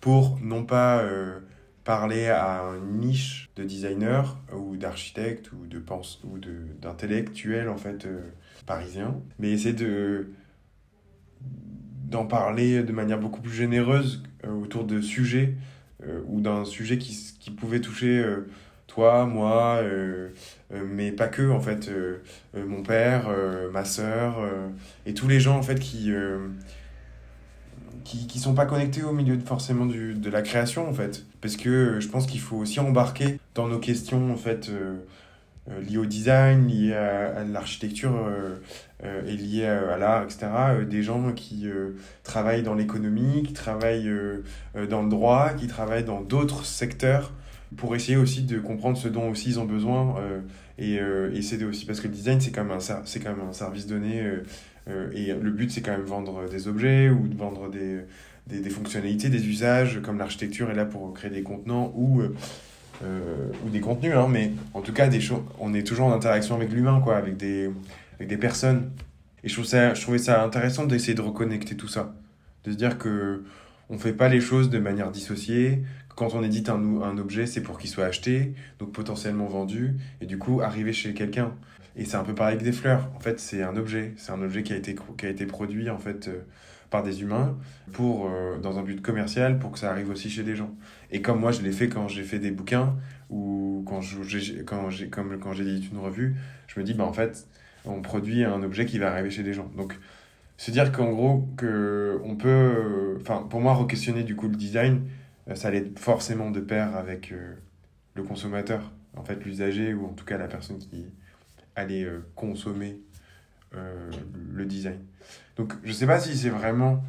[0.00, 1.40] pour non pas euh,
[1.84, 7.76] parler à une niche de designers ou d'architectes ou de pense ou de d'intellectuels en
[7.76, 8.06] fait
[8.66, 10.28] parisien, mais essayer de
[12.06, 15.54] d'en parler de manière beaucoup plus généreuse euh, autour de sujets
[16.04, 18.48] euh, ou d'un sujet qui, qui pouvait toucher euh,
[18.86, 19.82] toi, moi,
[20.70, 21.90] mais pas que en fait,
[22.54, 23.28] mon père,
[23.70, 24.36] ma sœur
[25.04, 26.10] et tous les gens en fait qui
[28.04, 31.26] qui qui sont pas connectés au milieu de, forcément du, de la création en fait.
[31.42, 34.70] Parce que je pense qu'il faut aussi embarquer dans nos questions en fait
[35.68, 38.54] euh, liées au design, liées à, l'architecture euh,
[39.04, 40.46] euh, et liées à, l'art, etc.
[40.88, 41.66] des gens qui
[42.22, 44.10] travaillent dans l'économie, qui travaillent
[44.88, 47.32] dans le droit, qui travaillent dans d'autres secteurs
[47.76, 50.14] pour essayer aussi de comprendre ce dont aussi ils ont besoin
[50.78, 53.52] et, et c'est aussi parce que le design c'est quand même un quand même un
[53.52, 54.22] service donné
[55.12, 58.02] et le but c'est quand même vendre des objets ou de vendre des,
[58.46, 62.22] des fonctionnalités des usages comme l'architecture est là pour créer des contenants ou
[63.04, 65.20] euh, ou des contenus, hein, mais en tout cas, des
[65.58, 67.70] on est toujours en interaction avec l'humain, quoi, avec des,
[68.16, 68.90] avec des personnes.
[69.44, 72.14] Et je, trouve ça, je trouvais ça intéressant d'essayer de reconnecter tout ça.
[72.64, 73.44] De se dire que
[73.88, 75.82] on fait pas les choses de manière dissociée.
[76.16, 80.26] Quand on édite un, un objet, c'est pour qu'il soit acheté, donc potentiellement vendu, et
[80.26, 81.52] du coup arriver chez quelqu'un.
[81.96, 83.08] Et c'est un peu pareil avec des fleurs.
[83.16, 84.12] En fait, c'est un objet.
[84.18, 86.42] C'est un objet qui a été, qui a été produit, en fait, euh,
[86.90, 87.56] par des humains
[87.92, 90.74] pour, euh, dans un but commercial pour que ça arrive aussi chez des gens.
[91.10, 92.96] Et comme moi, je l'ai fait quand j'ai fait des bouquins
[93.30, 97.46] ou quand j'ai, quand comme quand j'ai une revue, je me dis, bah, en fait,
[97.84, 99.70] on produit un objet qui va arriver chez des gens.
[99.76, 99.98] Donc,
[100.56, 105.02] se dire qu'en gros, que on peut, enfin, pour moi, re-questionner du coup le design,
[105.48, 107.54] euh, ça allait forcément de pair avec euh,
[108.14, 111.04] le consommateur, en fait, l'usager ou en tout cas la personne qui
[111.74, 112.98] allait consommer
[113.72, 114.98] le design.
[115.56, 117.02] Donc je sais pas si c'est vraiment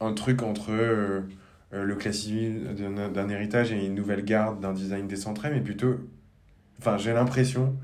[0.00, 1.22] un truc entre euh,
[1.72, 5.98] euh, le classicisme d'un héritage et une nouvelle garde d'un design décentré, mais plutôt,
[6.78, 7.74] enfin j'ai l'impression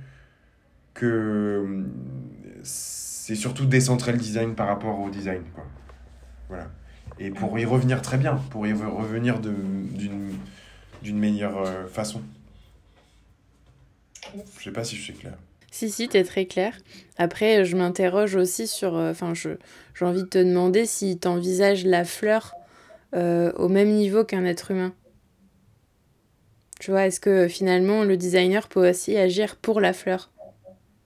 [0.92, 1.84] que euh,
[2.62, 5.42] c'est surtout décentrer le design par rapport au design.
[5.54, 5.64] Quoi.
[6.48, 6.68] Voilà.
[7.18, 12.22] Et pour y revenir très bien, pour y revenir d'une meilleure façon.
[14.58, 15.34] Je sais pas si je suis clair.
[15.70, 16.76] Si, si, t'es très clair.
[17.16, 18.96] Après, je m'interroge aussi sur.
[18.96, 22.54] Euh, enfin, j'ai envie de te demander si t'envisages la fleur
[23.14, 24.92] euh, au même niveau qu'un être humain.
[26.80, 30.30] Tu vois, est-ce que finalement le designer peut aussi agir pour la fleur?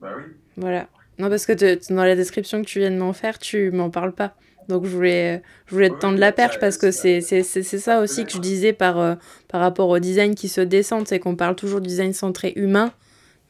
[0.00, 0.22] Bah oui.
[0.56, 0.88] Voilà.
[1.18, 4.14] Non, parce que dans la description que tu viens de m'en faire, tu m'en parles
[4.14, 4.34] pas.
[4.68, 8.32] Donc je voulais, je voulais te tendre la perche parce que c'est ça aussi que
[8.32, 9.14] je disais par, euh,
[9.48, 12.92] par rapport au design qui se descend, c'est qu'on parle toujours du design centré humain,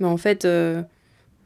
[0.01, 0.83] mais en fait, euh,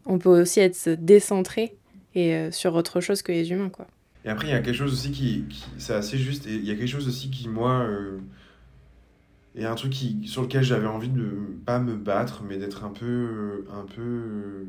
[0.09, 1.76] on peut aussi être décentré
[2.14, 3.68] et euh, sur autre chose que les humains.
[3.68, 3.86] Quoi.
[4.24, 5.44] Et après, il y a quelque chose aussi qui,
[5.78, 7.86] c'est assez juste, et il y a quelque chose aussi qui, moi,
[9.54, 11.30] et un truc qui, sur lequel j'avais envie de
[11.64, 14.66] pas me battre, mais d'être un peu, un peu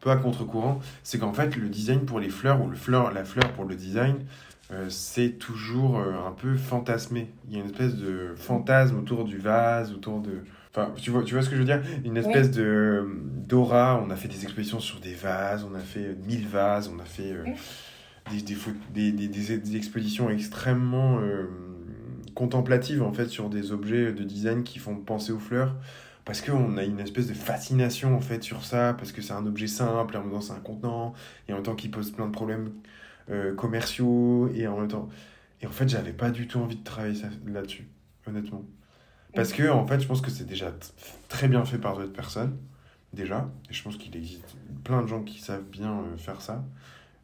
[0.00, 3.24] peu à contre-courant, c'est qu'en fait, le design pour les fleurs, ou le fleur, la
[3.24, 4.16] fleur pour le design,
[4.72, 7.28] euh, c'est toujours euh, un peu fantasmé.
[7.48, 10.42] Il y a une espèce de fantasme autour du vase, autour de...
[10.76, 11.82] Enfin, tu vois, tu vois ce que je veux dire?
[12.04, 13.06] Une espèce de
[13.46, 14.02] d'aura.
[14.04, 17.04] On a fait des expositions sur des vases, on a fait mille vases, on a
[17.04, 17.44] fait euh,
[18.30, 21.20] des, des, des, des, expositions extrêmement
[22.34, 25.76] contemplatives, en fait, sur des objets de design qui font penser aux fleurs
[26.26, 29.46] parce qu'on a une espèce de fascination en fait sur ça, parce que c'est un
[29.46, 31.14] objet simple, en même temps c'est un contenant,
[31.48, 32.72] et en même temps qui pose plein de problèmes
[33.30, 35.08] euh, commerciaux, et en même temps...
[35.62, 37.88] Et en fait, j'avais pas du tout envie de travailler là-dessus,
[38.26, 38.64] honnêtement.
[39.36, 40.72] Parce que, en fait, je pense que c'est déjà
[41.28, 42.56] très bien fait par d'autres personnes,
[43.12, 46.64] déjà, et je pense qu'il existe plein de gens qui savent bien euh, faire ça.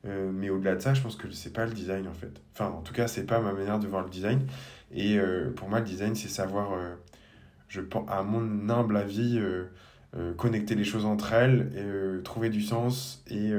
[0.04, 2.40] Euh, mais au-delà de ça, je pense que c'est pas le design en fait.
[2.52, 4.46] Enfin, en tout cas, c'est pas ma manière de voir le design.
[4.94, 5.18] Et
[5.56, 6.76] pour moi, le design, c'est savoir
[7.72, 9.64] je pense, à mon humble avis, euh,
[10.14, 13.52] euh, connecter les choses entre elles, et, euh, trouver du sens et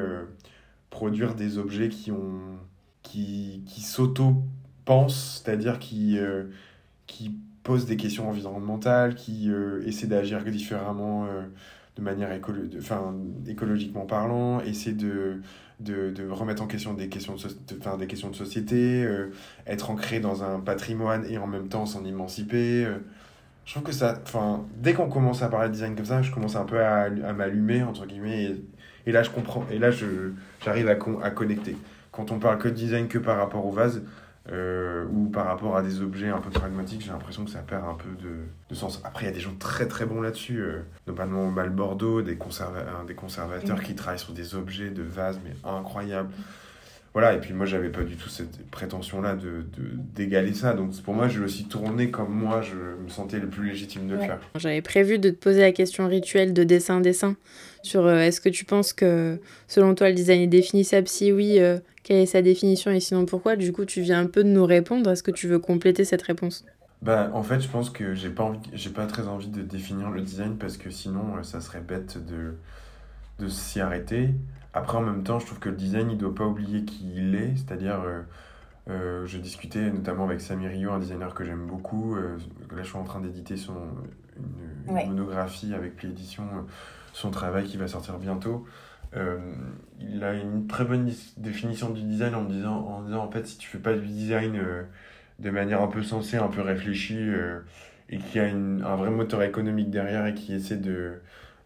[0.92, 2.12] produire des objets qui,
[3.02, 6.20] qui, qui s'auto-pensent, c'est-à-dire qui,
[7.08, 9.50] qui posent des questions environnementales, qui
[9.86, 11.28] essaient d'agir différemment
[11.96, 13.16] de manière écolo enfin,
[13.48, 15.42] écologiquement parlant, essaient de,
[15.80, 19.08] de, de, remettre en question des questions de, des questions de société,
[19.66, 22.88] être ancré dans un patrimoine et en même temps s'en émanciper
[23.66, 24.20] je trouve que ça.
[24.24, 27.04] Enfin, dès qu'on commence à parler de design comme ça, je commence un peu à,
[27.04, 28.56] à m'allumer, entre guillemets.
[29.06, 29.66] Et, là, je comprends.
[29.72, 29.90] Et là,
[30.64, 31.78] j'arrive à, à connecter.
[32.12, 34.04] Quand on parle que de design que par rapport au vase,
[34.52, 37.86] euh, ou par rapport à des objets un peu pragmatiques, j'ai l'impression que ça perd
[37.86, 38.36] un peu de,
[38.70, 39.02] de sens.
[39.06, 42.36] Après, il y a des gens très très bons là-dessus, euh, notamment Mal Bordeaux, des,
[42.36, 46.30] conserva des conservateurs qui travaillent sur des objets de vase, mais incroyables
[47.14, 49.64] voilà, et puis moi, j'avais pas du tout cette prétention-là de,
[50.16, 50.74] d'égaler ça.
[50.74, 54.08] Donc pour moi, je l'ai aussi tourné comme moi, je me sentais le plus légitime
[54.08, 54.40] de le faire.
[54.56, 57.36] J'avais prévu de te poser la question rituelle de dessin-dessin
[57.84, 61.08] sur euh, est-ce que tu penses que selon toi le design est définissable?
[61.08, 63.56] Si oui, euh, quelle est sa définition et sinon pourquoi?
[63.56, 65.12] Du coup, tu viens un peu de nous répondre.
[65.12, 66.66] Est-ce que tu veux compléter cette réponse?
[67.02, 70.10] Bah, en fait, je pense que j'ai pas, envie, j'ai pas très envie de définir
[70.10, 72.56] le design parce que sinon, euh, ça serait bête de,
[73.40, 74.30] de s'y arrêter.
[74.74, 77.12] Après, en même temps, je trouve que le design, il ne doit pas oublier qui
[77.16, 77.56] il est.
[77.56, 78.22] C'est-à-dire, euh,
[78.90, 82.16] euh, je discutais notamment avec Samir Rio, un designer que j'aime beaucoup.
[82.16, 82.38] Euh,
[82.72, 83.76] là, je suis en train d'éditer son,
[84.88, 86.44] une, monographie avec Pli Édition,
[87.14, 88.66] son travail qui va sortir bientôt.
[90.00, 93.46] il a une très bonne définition du design en me disant, en disant, en fait,
[93.48, 94.62] si tu fais pas du design
[95.40, 97.30] de manière un peu sensée, un peu réfléchie,
[98.10, 101.20] et qui a un vrai moteur économique derrière et qui essaie de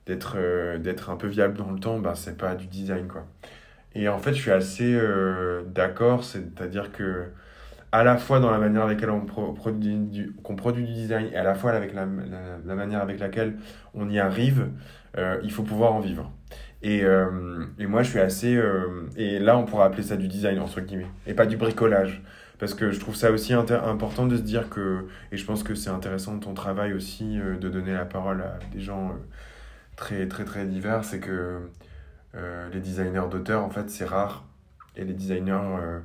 [0.08, 3.08] d'être euh, d'être un peu viable dans le temps, ben, c'est pas du design.
[3.08, 3.28] quoi.
[3.94, 7.26] Et en fait, je suis assez euh, d'accord, c'est-à-dire que
[7.92, 11.56] à la fois dans la manière avec laquelle on produit du, design et à la
[11.56, 13.58] fois avec la, manière avec laquelle
[13.94, 14.70] on y arrive,
[15.18, 16.32] euh, il faut pouvoir en vivre.
[16.84, 17.02] Et,
[17.80, 18.62] et moi, je suis assez...
[19.16, 22.22] et là, on pourrait appeler ça du design, entre guillemets, et pas du bricolage.
[22.60, 25.74] Parce que je trouve ça aussi important de se dire que, et je pense que
[25.74, 29.16] c'est intéressant de ton travail aussi, de donner la parole à des gens
[29.96, 31.62] très très très divers, c'est que
[32.36, 34.46] euh, les designers d'auteurs, en fait, c'est rare.
[34.96, 36.00] Et les designers, euh,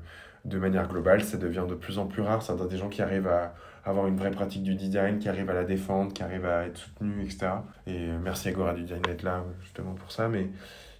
[0.44, 2.42] de manière globale, ça devient de plus en plus rare.
[2.42, 3.54] C'est des gens qui arrivent à
[3.84, 6.78] avoir une vraie pratique du design, qui arrivent à la défendre, qui arrivent à être
[6.78, 7.52] soutenus, etc.
[7.86, 10.28] Et merci à Gora du Design d'être là, justement, pour ça.
[10.28, 10.50] Mais...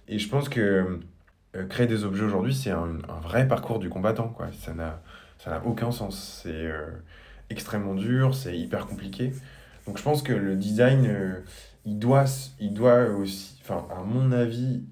[0.07, 0.99] Et je pense que
[1.55, 4.29] euh, créer des objets aujourd'hui, c'est un, vrai parcours du combattant.
[4.29, 4.47] Quoi.
[4.57, 5.01] Ça n'a
[5.65, 6.41] aucun sens.
[6.43, 6.69] C'est
[7.49, 9.31] extrêmement dur, c'est hyper compliqué.
[9.87, 11.43] Donc je pense que le design
[11.85, 12.25] il doit,
[12.59, 14.83] il doit aussi, enfin, à mon avis,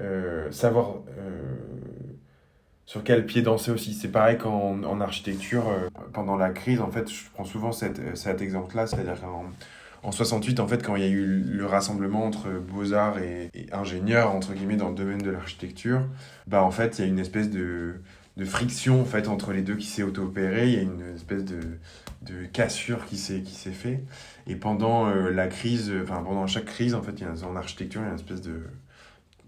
[0.00, 1.56] euh, savoir euh,
[2.86, 3.94] sur quel pied danser aussi.
[3.94, 8.16] C'est pareil qu'en en architecture, euh, pendant la crise, en fait, je prends souvent cet,
[8.16, 9.46] cet exemple-là, c'est-à-dire qu'en
[10.04, 14.34] en 68, en fait, quand il y a eu le rassemblement entre beaux-arts et, ingénieurs,
[14.34, 16.00] entre guillemets, dans le domaine de l'architecture,
[16.48, 17.94] bah, en fait, il y a une espèce de,
[18.36, 21.44] de friction, en fait, entre les deux qui s'est auto-opérée, il y a une espèce
[21.44, 21.60] de,
[22.22, 24.02] de cassure qui s'est qui fait.
[24.46, 28.00] Et pendant euh, la crise enfin pendant chaque crise en fait il y en architecture
[28.00, 28.62] il y a une espèce de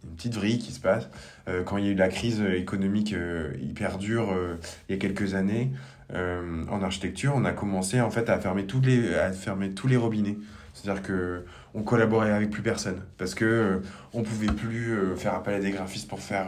[0.08, 1.08] une petite vrille qui se passe.
[1.64, 3.14] quand il y a eu la crise économique
[3.60, 4.34] hyper dure
[4.88, 5.72] il y a quelques années,
[6.12, 9.96] en architecture, on a commencé en fait à fermer, tous les, à fermer tous les
[9.96, 10.38] robinets.
[10.72, 11.44] C'est-à-dire que
[11.74, 13.80] on collaborait avec plus personne parce que
[14.12, 16.46] on pouvait plus faire appel à des graphistes pour faire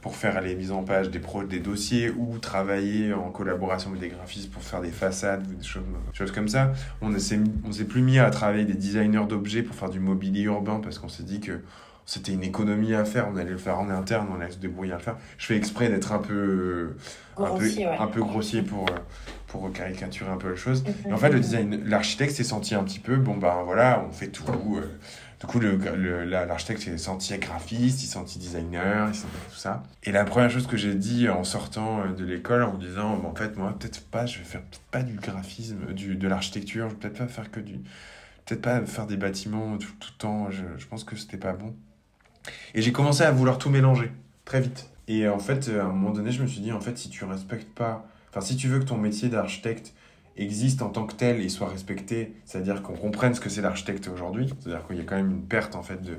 [0.00, 4.00] pour faire les mises en page des, pro des dossiers ou travailler en collaboration avec
[4.00, 5.82] des graphistes pour faire des façades ou des choses,
[6.12, 6.72] choses comme ça.
[7.00, 7.38] On ne s'est
[7.88, 11.24] plus mis à travailler des designers d'objets pour faire du mobilier urbain parce qu'on s'est
[11.24, 11.60] dit que
[12.08, 14.94] c'était une économie à faire, on allait le faire en interne, on allait se débrouiller
[14.94, 15.18] à le faire.
[15.36, 16.96] Je fais exprès d'être un peu,
[17.36, 18.86] un, grossier, peu, un peu grossier pour,
[19.46, 20.84] pour caricaturer un peu la chose.
[21.06, 24.10] Et en fait, le design, l'architecte s'est senti un petit peu, bon ben voilà, on
[24.10, 24.46] fait tout.
[24.48, 24.98] Euh,
[25.38, 29.82] du coup, l'architecte s'est senti graphiste, il s'est senti designer, il s'est tout ça.
[30.02, 33.22] Et la première chose que j'ai dit en sortant euh, de l'école, en me disant,
[33.22, 36.88] en fait, moi, peut-être pas, je vais faire peut-être pas du graphisme, du, de l'architecture,
[36.88, 37.80] je vais peut-être pas faire que du.
[38.46, 41.52] Peut-être pas faire des bâtiments tout, tout le temps, je, je pense que c'était pas
[41.52, 41.76] bon.
[42.74, 44.12] Et j'ai commencé à vouloir tout mélanger,
[44.44, 44.90] très vite.
[45.08, 47.24] Et en fait, à un moment donné, je me suis dit, en fait, si tu
[47.24, 48.06] respectes pas.
[48.30, 49.94] Enfin, si tu veux que ton métier d'architecte
[50.36, 54.08] existe en tant que tel et soit respecté, c'est-à-dire qu'on comprenne ce que c'est l'architecte
[54.08, 56.18] aujourd'hui, c'est-à-dire qu'il y a quand même une perte en fait de,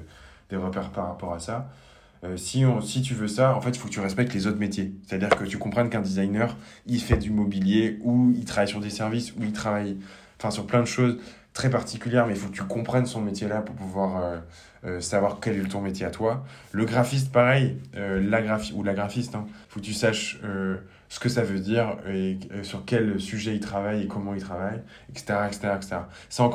[0.50, 1.70] des repères par rapport à ça.
[2.26, 4.46] Euh, si, on, si tu veux ça, en fait, il faut que tu respectes les
[4.48, 4.94] autres métiers.
[5.08, 8.90] C'est-à-dire que tu comprennes qu'un designer, il fait du mobilier, ou il travaille sur des
[8.90, 9.98] services, ou il travaille
[10.38, 11.18] enfin, sur plein de choses
[11.54, 14.40] très particulières, mais il faut que tu comprennes son métier là pour pouvoir euh,
[14.86, 16.46] euh, savoir quel est ton métier à toi.
[16.72, 20.40] Le graphiste, pareil, la graphi ou la graphiste, il hein, faut que tu saches
[21.10, 24.82] ce que ça veut dire et, sur quel sujet il travaille et comment il travaille,
[25.10, 25.40] etc.
[25.48, 25.98] etc., etc.
[26.30, 26.46] C'est en,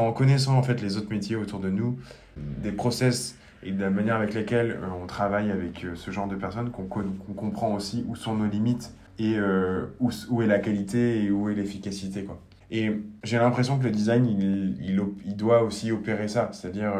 [0.00, 1.98] en connaissant en fait les autres métiers autour de nous,
[2.36, 6.28] des process et de la manière avec laquelle euh, on travaille avec euh, ce genre
[6.28, 10.58] de personnes qu'on comprend aussi où sont nos limites et euh, où, où, est la
[10.58, 12.26] qualité et où est l'efficacité.
[12.70, 12.92] Et
[13.24, 16.92] j'ai l'impression que le design, il, il, il, doit aussi opérer ça, c'est-à-dire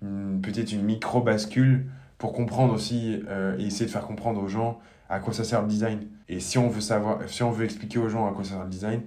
[0.00, 1.86] peut-être une micro-bascule
[2.18, 3.22] pour comprendre aussi
[3.58, 6.06] et essayer de faire comprendre aux gens à quoi ça sert le design.
[6.28, 8.64] Et si on veut savoir, si on veut expliquer aux gens à quoi ça sert
[8.64, 9.02] le design,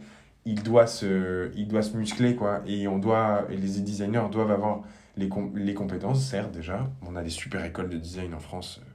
[0.46, 2.62] il doit se, il doit se muscler, quoi.
[2.66, 4.82] Et on doit, les designers doivent avoir
[5.18, 6.90] les, les compétences, certes, déjà.
[7.06, 8.82] On a des super écoles de design en France.
[8.82, 8.90] Euh,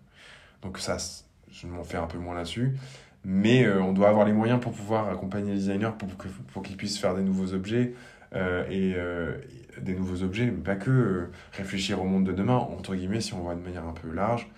[0.62, 0.96] donc ça,
[1.50, 2.76] je m'en fais un peu moins là-dessus.
[3.24, 6.08] Mais euh, on doit avoir les moyens pour pouvoir accompagner les designers pour,
[6.52, 7.94] pour qu'ils puissent faire des nouveaux objets.
[8.34, 8.94] Euh, et
[9.80, 13.40] des nouveaux objets, mais pas que réfléchir au monde de demain, entre guillemets, si on
[13.40, 14.48] voit de manière un peu large.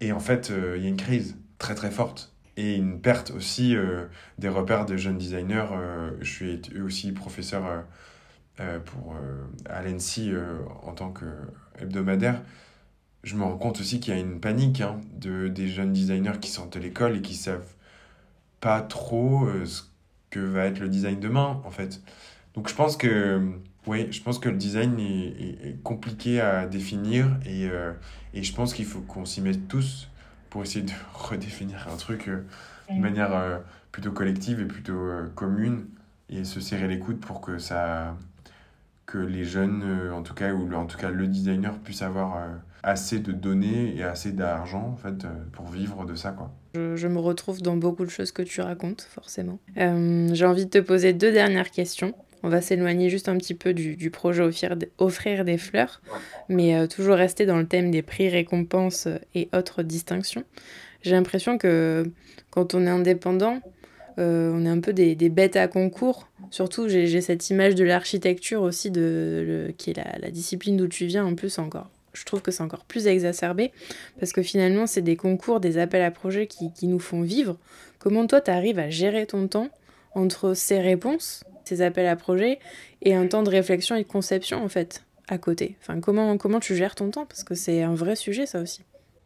[0.00, 3.74] Et en fait, il y a une crise très très forte et une perte aussi
[3.74, 4.06] euh,
[4.38, 5.66] des repères de jeunes designers.
[5.72, 7.84] Euh, je suis aussi professeur
[8.60, 9.16] euh, pour,
[9.68, 10.32] à l'ENSI
[10.82, 11.24] en tant que
[11.80, 12.42] hebdomadaire.
[13.22, 16.38] Je me rends compte aussi qu'il y a une panique hein, de, des jeunes designers
[16.40, 17.72] qui sortent de l'école et qui savent
[18.60, 19.82] pas trop ce
[20.30, 22.00] que va être le design demain, en fait.
[22.54, 23.40] Donc je pense que,
[23.86, 27.68] oui, je pense que le design est, est, compliqué à définir et,
[28.34, 30.08] et je pense qu'il faut qu'on s'y mette tous
[30.52, 32.44] pour essayer de redéfinir un truc euh,
[32.90, 33.58] de manière euh,
[33.90, 35.86] plutôt collective et plutôt euh, commune
[36.28, 38.14] et se serrer les coudes pour que ça
[39.06, 42.46] que les jeunes en tout cas ou en tout cas le designer puisse avoir
[42.82, 46.50] assez de données et assez d'argent en fait pour vivre de ça quoi.
[46.74, 49.58] Je, je, me retrouve dans beaucoup de choses que tu racontes forcément.
[49.76, 52.14] J'ai envie de te poser deux dernières questions.
[52.42, 56.02] On va s'éloigner juste un petit peu du, du projet offrir, offrir, des fleurs,
[56.48, 60.44] mais euh, toujours rester dans le thème des prix, récompenses et autres distinctions.
[61.02, 62.10] J'ai l'impression que
[62.50, 63.60] quand on est indépendant,
[64.18, 66.28] euh, on est un peu des, des, bêtes à concours.
[66.50, 70.88] Surtout, j'ai cette image de l'architecture aussi, de, le, qui est la, la discipline d'où
[70.88, 71.88] tu viens en plus encore.
[72.12, 73.72] Je trouve que c'est encore plus exacerbé
[74.20, 77.56] parce que finalement, c'est des concours, des appels à projets qui, qui nous font vivre.
[77.98, 79.68] Comment toi, tu arrives à gérer ton temps
[80.14, 81.42] entre ces réponses
[81.72, 82.58] ces appels à projets
[83.00, 85.76] et un temps de réflexion et de conception en fait à côté.
[85.80, 87.26] Enfin, comment, comment tu gères ton temps?
[87.26, 88.82] Parce que c'est un vrai sujet ça aussi.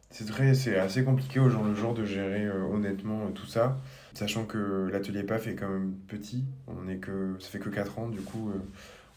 [0.09, 3.45] C'est très, c'est assez compliqué au jour le jour de gérer euh, honnêtement euh, tout
[3.45, 3.77] ça,
[4.13, 6.45] sachant que l'atelier PAF est quand même petit.
[6.67, 8.59] On est que, ça fait que 4 ans, du coup, euh,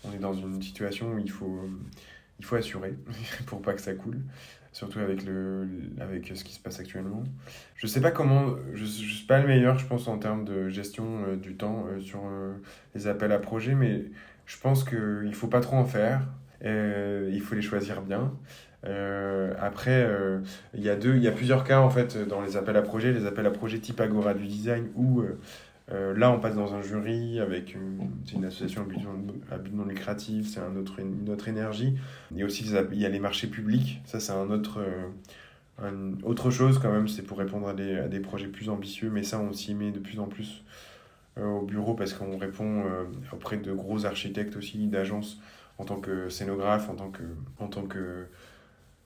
[0.04, 1.60] on est dans une situation où il faut,
[2.40, 2.94] il faut assurer
[3.46, 4.18] pour pas que ça coule
[4.72, 5.68] surtout avec, le,
[6.00, 7.24] avec ce qui se passe actuellement.
[7.76, 10.68] Je sais pas comment, je ne suis pas le meilleur, je pense, en termes de
[10.68, 12.54] gestion euh, du temps euh, sur euh,
[12.94, 14.04] les appels à projets, mais
[14.46, 16.22] je pense qu'il ne faut pas trop en faire,
[16.62, 18.32] il faut les choisir bien.
[19.60, 20.06] après,
[20.74, 23.26] il y, a y a plusieurs cas en fait dans les appels à projets, les
[23.26, 25.22] appels à projets type Agora du design où
[25.92, 28.86] euh, là, on passe dans un jury avec une, une association
[29.50, 31.96] à but non lucratif, c'est un autre, une autre énergie.
[32.36, 34.80] Et aussi, il y a les marchés publics, ça c'est un autre,
[35.82, 39.10] euh, autre chose quand même, c'est pour répondre à des, à des, projets plus ambitieux,
[39.10, 40.62] mais ça on s'y met de plus en plus
[41.38, 42.84] euh, au bureau parce qu'on répond
[43.32, 45.40] auprès de gros architectes aussi, d'agences
[45.78, 47.22] en tant que scénographe, en tant que,
[47.58, 48.26] en tant que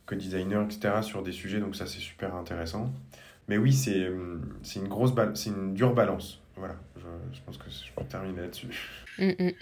[0.07, 1.03] co-designer, etc.
[1.03, 2.93] sur des sujets, donc ça c'est super intéressant.
[3.49, 4.11] Mais oui, c'est
[4.77, 6.44] une grosse c'est une dure balance.
[6.57, 8.69] Voilà, je, pense que je peux terminer là-dessus.
[9.19, 9.53] Mm, mm.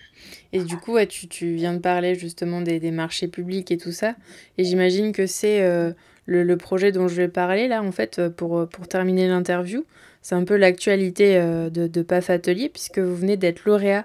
[0.52, 3.78] Et du coup, ouais, tu, tu, viens de parler justement des, des, marchés publics et
[3.78, 4.14] tout ça.
[4.58, 5.92] Et j'imagine que c'est euh,
[6.26, 9.84] le, le, projet dont je vais parler là, en fait, pour, pour terminer l'interview.
[10.20, 14.04] C'est un peu l'actualité euh, de, de PAF Atelier, puisque vous venez d'être lauréat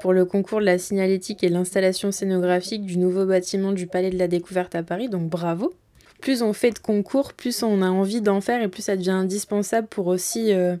[0.00, 4.18] pour le concours de la signalétique et l'installation scénographique du nouveau bâtiment du Palais de
[4.18, 5.08] la Découverte à Paris.
[5.08, 5.74] Donc bravo
[6.20, 9.10] plus on fait de concours, plus on a envie d'en faire et plus ça devient
[9.10, 10.76] indispensable pour aussi euh,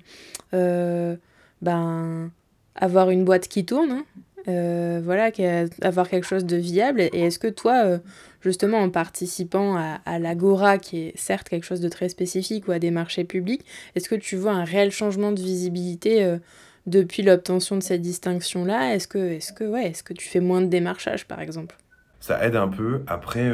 [0.54, 1.16] euh,
[1.62, 2.30] ben,
[2.74, 3.90] avoir une boîte qui tourne.
[3.90, 4.04] Hein.
[4.48, 5.30] Euh, voilà,
[5.82, 7.00] avoir quelque chose de viable.
[7.00, 7.98] Et est-ce que toi,
[8.40, 12.72] justement, en participant à, à l'Agora, qui est certes quelque chose de très spécifique, ou
[12.72, 16.38] à des marchés publics, est-ce que tu vois un réel changement de visibilité
[16.86, 18.94] depuis l'obtention de cette distinction-là?
[18.94, 21.40] Est-ce que, est -ce que, ouais, est -ce que tu fais moins de démarchage, par
[21.40, 21.76] exemple?
[22.20, 23.02] Ça aide un peu.
[23.06, 23.50] Après,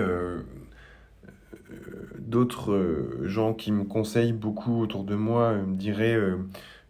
[2.35, 6.19] d'autres euh, gens qui me conseillent beaucoup autour de moi euh, me diraient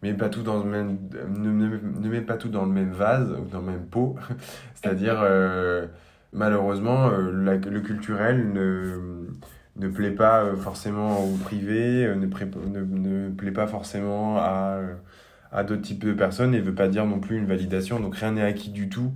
[0.05, 0.99] euh, mais pas tout dans le même
[1.37, 4.17] ne, ne, mets pas tout dans le même vase ou dans le même pot
[4.75, 5.25] c'est-à-dire
[6.33, 9.29] malheureusement le culturel ne
[9.77, 14.81] ne plaît pas forcément au privé ne, ne, plaît pas forcément à
[15.53, 18.33] à d'autres types de personnes et veut pas dire non plus une validation donc rien
[18.33, 19.13] n'est acquis du tout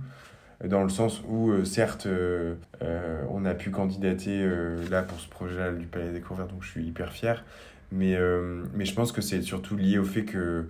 [0.65, 4.45] dans le sens où, euh, certes, euh, euh, on a pu candidater
[4.89, 7.43] là pour ce projet du Palais des Découvertes, donc je suis hyper fier.
[7.91, 8.17] Mais,
[8.73, 10.67] mais je pense que c'est surtout lié au fait que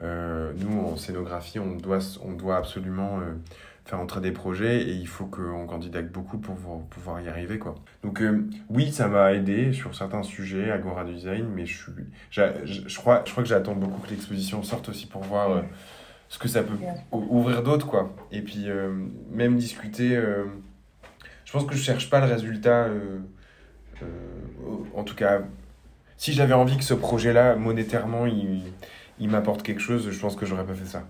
[0.00, 3.20] nous, en scénographie, on doit, on doit absolument
[3.84, 6.56] faire entrer des projets et il faut qu'on candidate beaucoup pour
[6.88, 7.58] pouvoir y arriver.
[7.58, 7.74] Quoi.
[8.02, 8.22] Donc
[8.70, 11.92] oui, ça m'a aidé sur certains sujets, Agora Design, mais je, suis,
[12.30, 15.62] je, je, crois, je crois que j'attends beaucoup que l'exposition sorte aussi pour voir
[16.32, 16.78] ce que ça peut
[17.12, 18.10] ouvrir d'autres, quoi.
[18.32, 18.90] Et puis, euh,
[19.30, 20.16] même discuter.
[20.16, 20.46] Euh,
[21.44, 22.86] je pense que je cherche pas le résultat.
[22.86, 23.18] Euh,
[24.94, 25.42] en tout cas,
[26.22, 28.62] si j'avais envie que ce projet-là, monétairement, il,
[29.18, 31.02] il m'apporte quelque chose, je pense que j'aurais pas fait ça.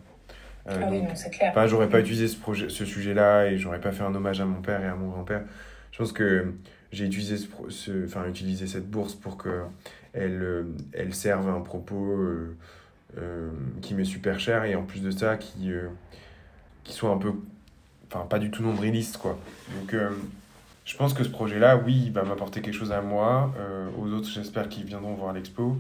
[0.65, 1.69] ah donc, oui, c'est clair.
[1.69, 4.63] J'aurais pas utilisé ce, projet, ce sujet-là et j'aurais pas fait un hommage à mon
[4.63, 5.43] père et à mon grand-père.
[5.91, 6.55] Je pense que
[6.93, 7.37] j'ai utilisé,
[7.69, 9.65] ce, enfin, utilisé cette bourse pour que
[10.15, 12.17] elle, elle serve à un propos
[13.19, 13.51] euh,
[13.83, 15.89] qui m'est super cher et en plus de ça qui, euh,
[16.85, 17.35] qui soit un peu,
[18.11, 19.39] enfin pas du tout nombriliste quoi.
[19.79, 20.09] Donc euh,
[20.85, 23.53] je pense que ce projet-là, oui, il va m'apporter quelque chose à moi,
[23.99, 25.77] aux autres j'espère qu'ils viendront voir l'expo,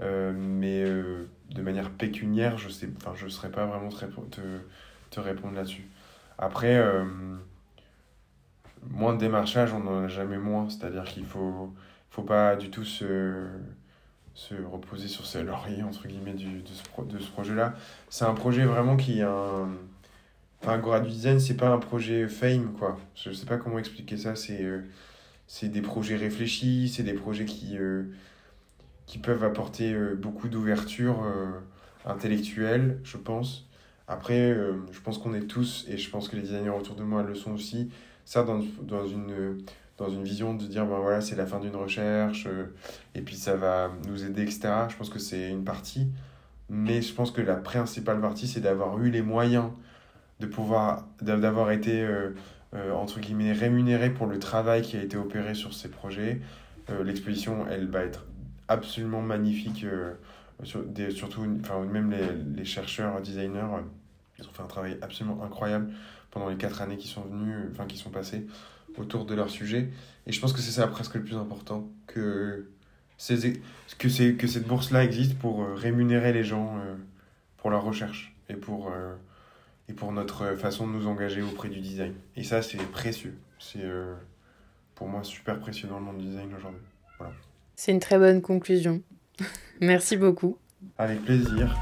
[0.00, 4.40] mais de manière pécuniaire, je sais, enfin saurais pas vraiment te,
[5.10, 5.88] te répondre là-dessus.
[6.38, 6.82] Après,
[8.90, 11.72] moins de démarchage, on n'en a jamais moins, c'est-à-dire qu'il faut,
[12.10, 13.46] faut pas du tout se
[14.34, 17.74] se reposer sur ses lauriers, entre guillemets, du, de ce, de ce projet-là.
[18.08, 19.68] C'est un projet vraiment qui a un...
[20.62, 22.98] Enfin, Agora du Design, c'est pas un projet fame, quoi.
[23.14, 24.36] Je sais pas comment expliquer ça.
[24.36, 24.82] C'est euh,
[25.62, 28.04] des projets réfléchis, c'est des projets qui, euh,
[29.06, 31.24] qui peuvent apporter euh, beaucoup d'ouverture
[32.04, 33.66] intellectuelle, je pense.
[34.06, 34.54] Après,
[34.90, 37.34] je pense qu'on est tous, et je pense que les designers autour de moi le
[37.34, 37.90] sont aussi,
[38.24, 39.58] ça dans, dans une
[39.98, 42.48] dans une vision de dire ben voilà c'est la fin d'une recherche
[43.14, 46.08] et puis ça va nous aider etc je pense que c'est une partie
[46.70, 49.70] mais je pense que la principale partie c'est d'avoir eu les moyens
[50.40, 52.30] de pouvoir d'avoir été euh,
[52.74, 56.40] euh, entre guillemets rémunéré pour le travail qui a été opéré sur ces projets
[57.04, 58.26] l'exposition elle va être
[58.66, 59.86] absolument magnifique
[60.64, 63.68] sur des, surtout enfin même les, les chercheurs designers
[64.40, 65.92] ils ont fait un travail absolument incroyable
[66.32, 68.44] pendant les quatre années qui sont venues enfin qui sont passées
[68.98, 69.90] autour de leur sujet.
[70.26, 72.68] Et je pense que c'est ça presque le plus important, que,
[73.98, 76.94] que, c'est, que cette bourse-là existe pour euh, rémunérer les gens euh,
[77.56, 79.14] pour leur recherche et pour, euh,
[79.90, 82.14] et pour notre façon de nous engager auprès du design.
[82.36, 83.36] Et ça, c'est précieux.
[83.58, 83.84] C'est
[84.94, 86.80] pour moi super précieux dans le monde du design aujourd'hui.
[87.18, 87.32] Voilà.
[87.74, 89.02] C'est une très bonne conclusion.
[89.80, 90.58] Merci beaucoup.
[90.96, 91.76] Avec plaisir.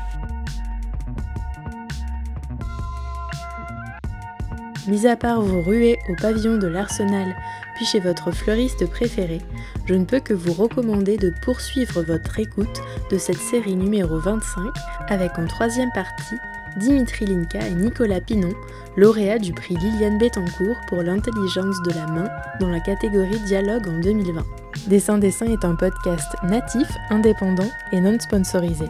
[4.89, 7.37] Mis à part vous ruer au pavillon de l'Arsenal,
[7.77, 9.43] puis chez votre fleuriste préféré,
[9.85, 12.81] je ne peux que vous recommander de poursuivre votre écoute
[13.11, 14.73] de cette série numéro 25
[15.09, 16.37] avec en troisième partie
[16.77, 18.53] Dimitri Linka et Nicolas Pinon,
[18.97, 22.29] lauréats du prix Liliane Bettencourt pour l'intelligence de la main
[22.61, 24.45] dans la catégorie Dialogue en 2020.
[24.87, 28.87] Dessin Dessin est un podcast natif, indépendant et non sponsorisé.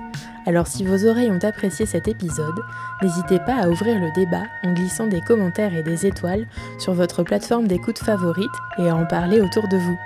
[0.47, 2.63] Alors si vos oreilles ont apprécié cet épisode,
[3.03, 6.47] n'hésitez pas à ouvrir le débat en glissant des commentaires et des étoiles
[6.79, 9.99] sur votre plateforme d'écoute favorite et à en parler autour de vous.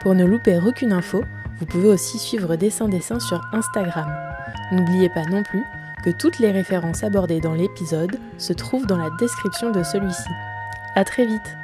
[0.00, 1.24] Pour ne louper aucune info,
[1.58, 4.08] vous pouvez aussi suivre Dessin Dessin sur Instagram.
[4.72, 5.64] N'oubliez pas non plus
[6.12, 10.28] toutes les références abordées dans l'épisode se trouvent dans la description de celui-ci.
[10.94, 11.56] A très vite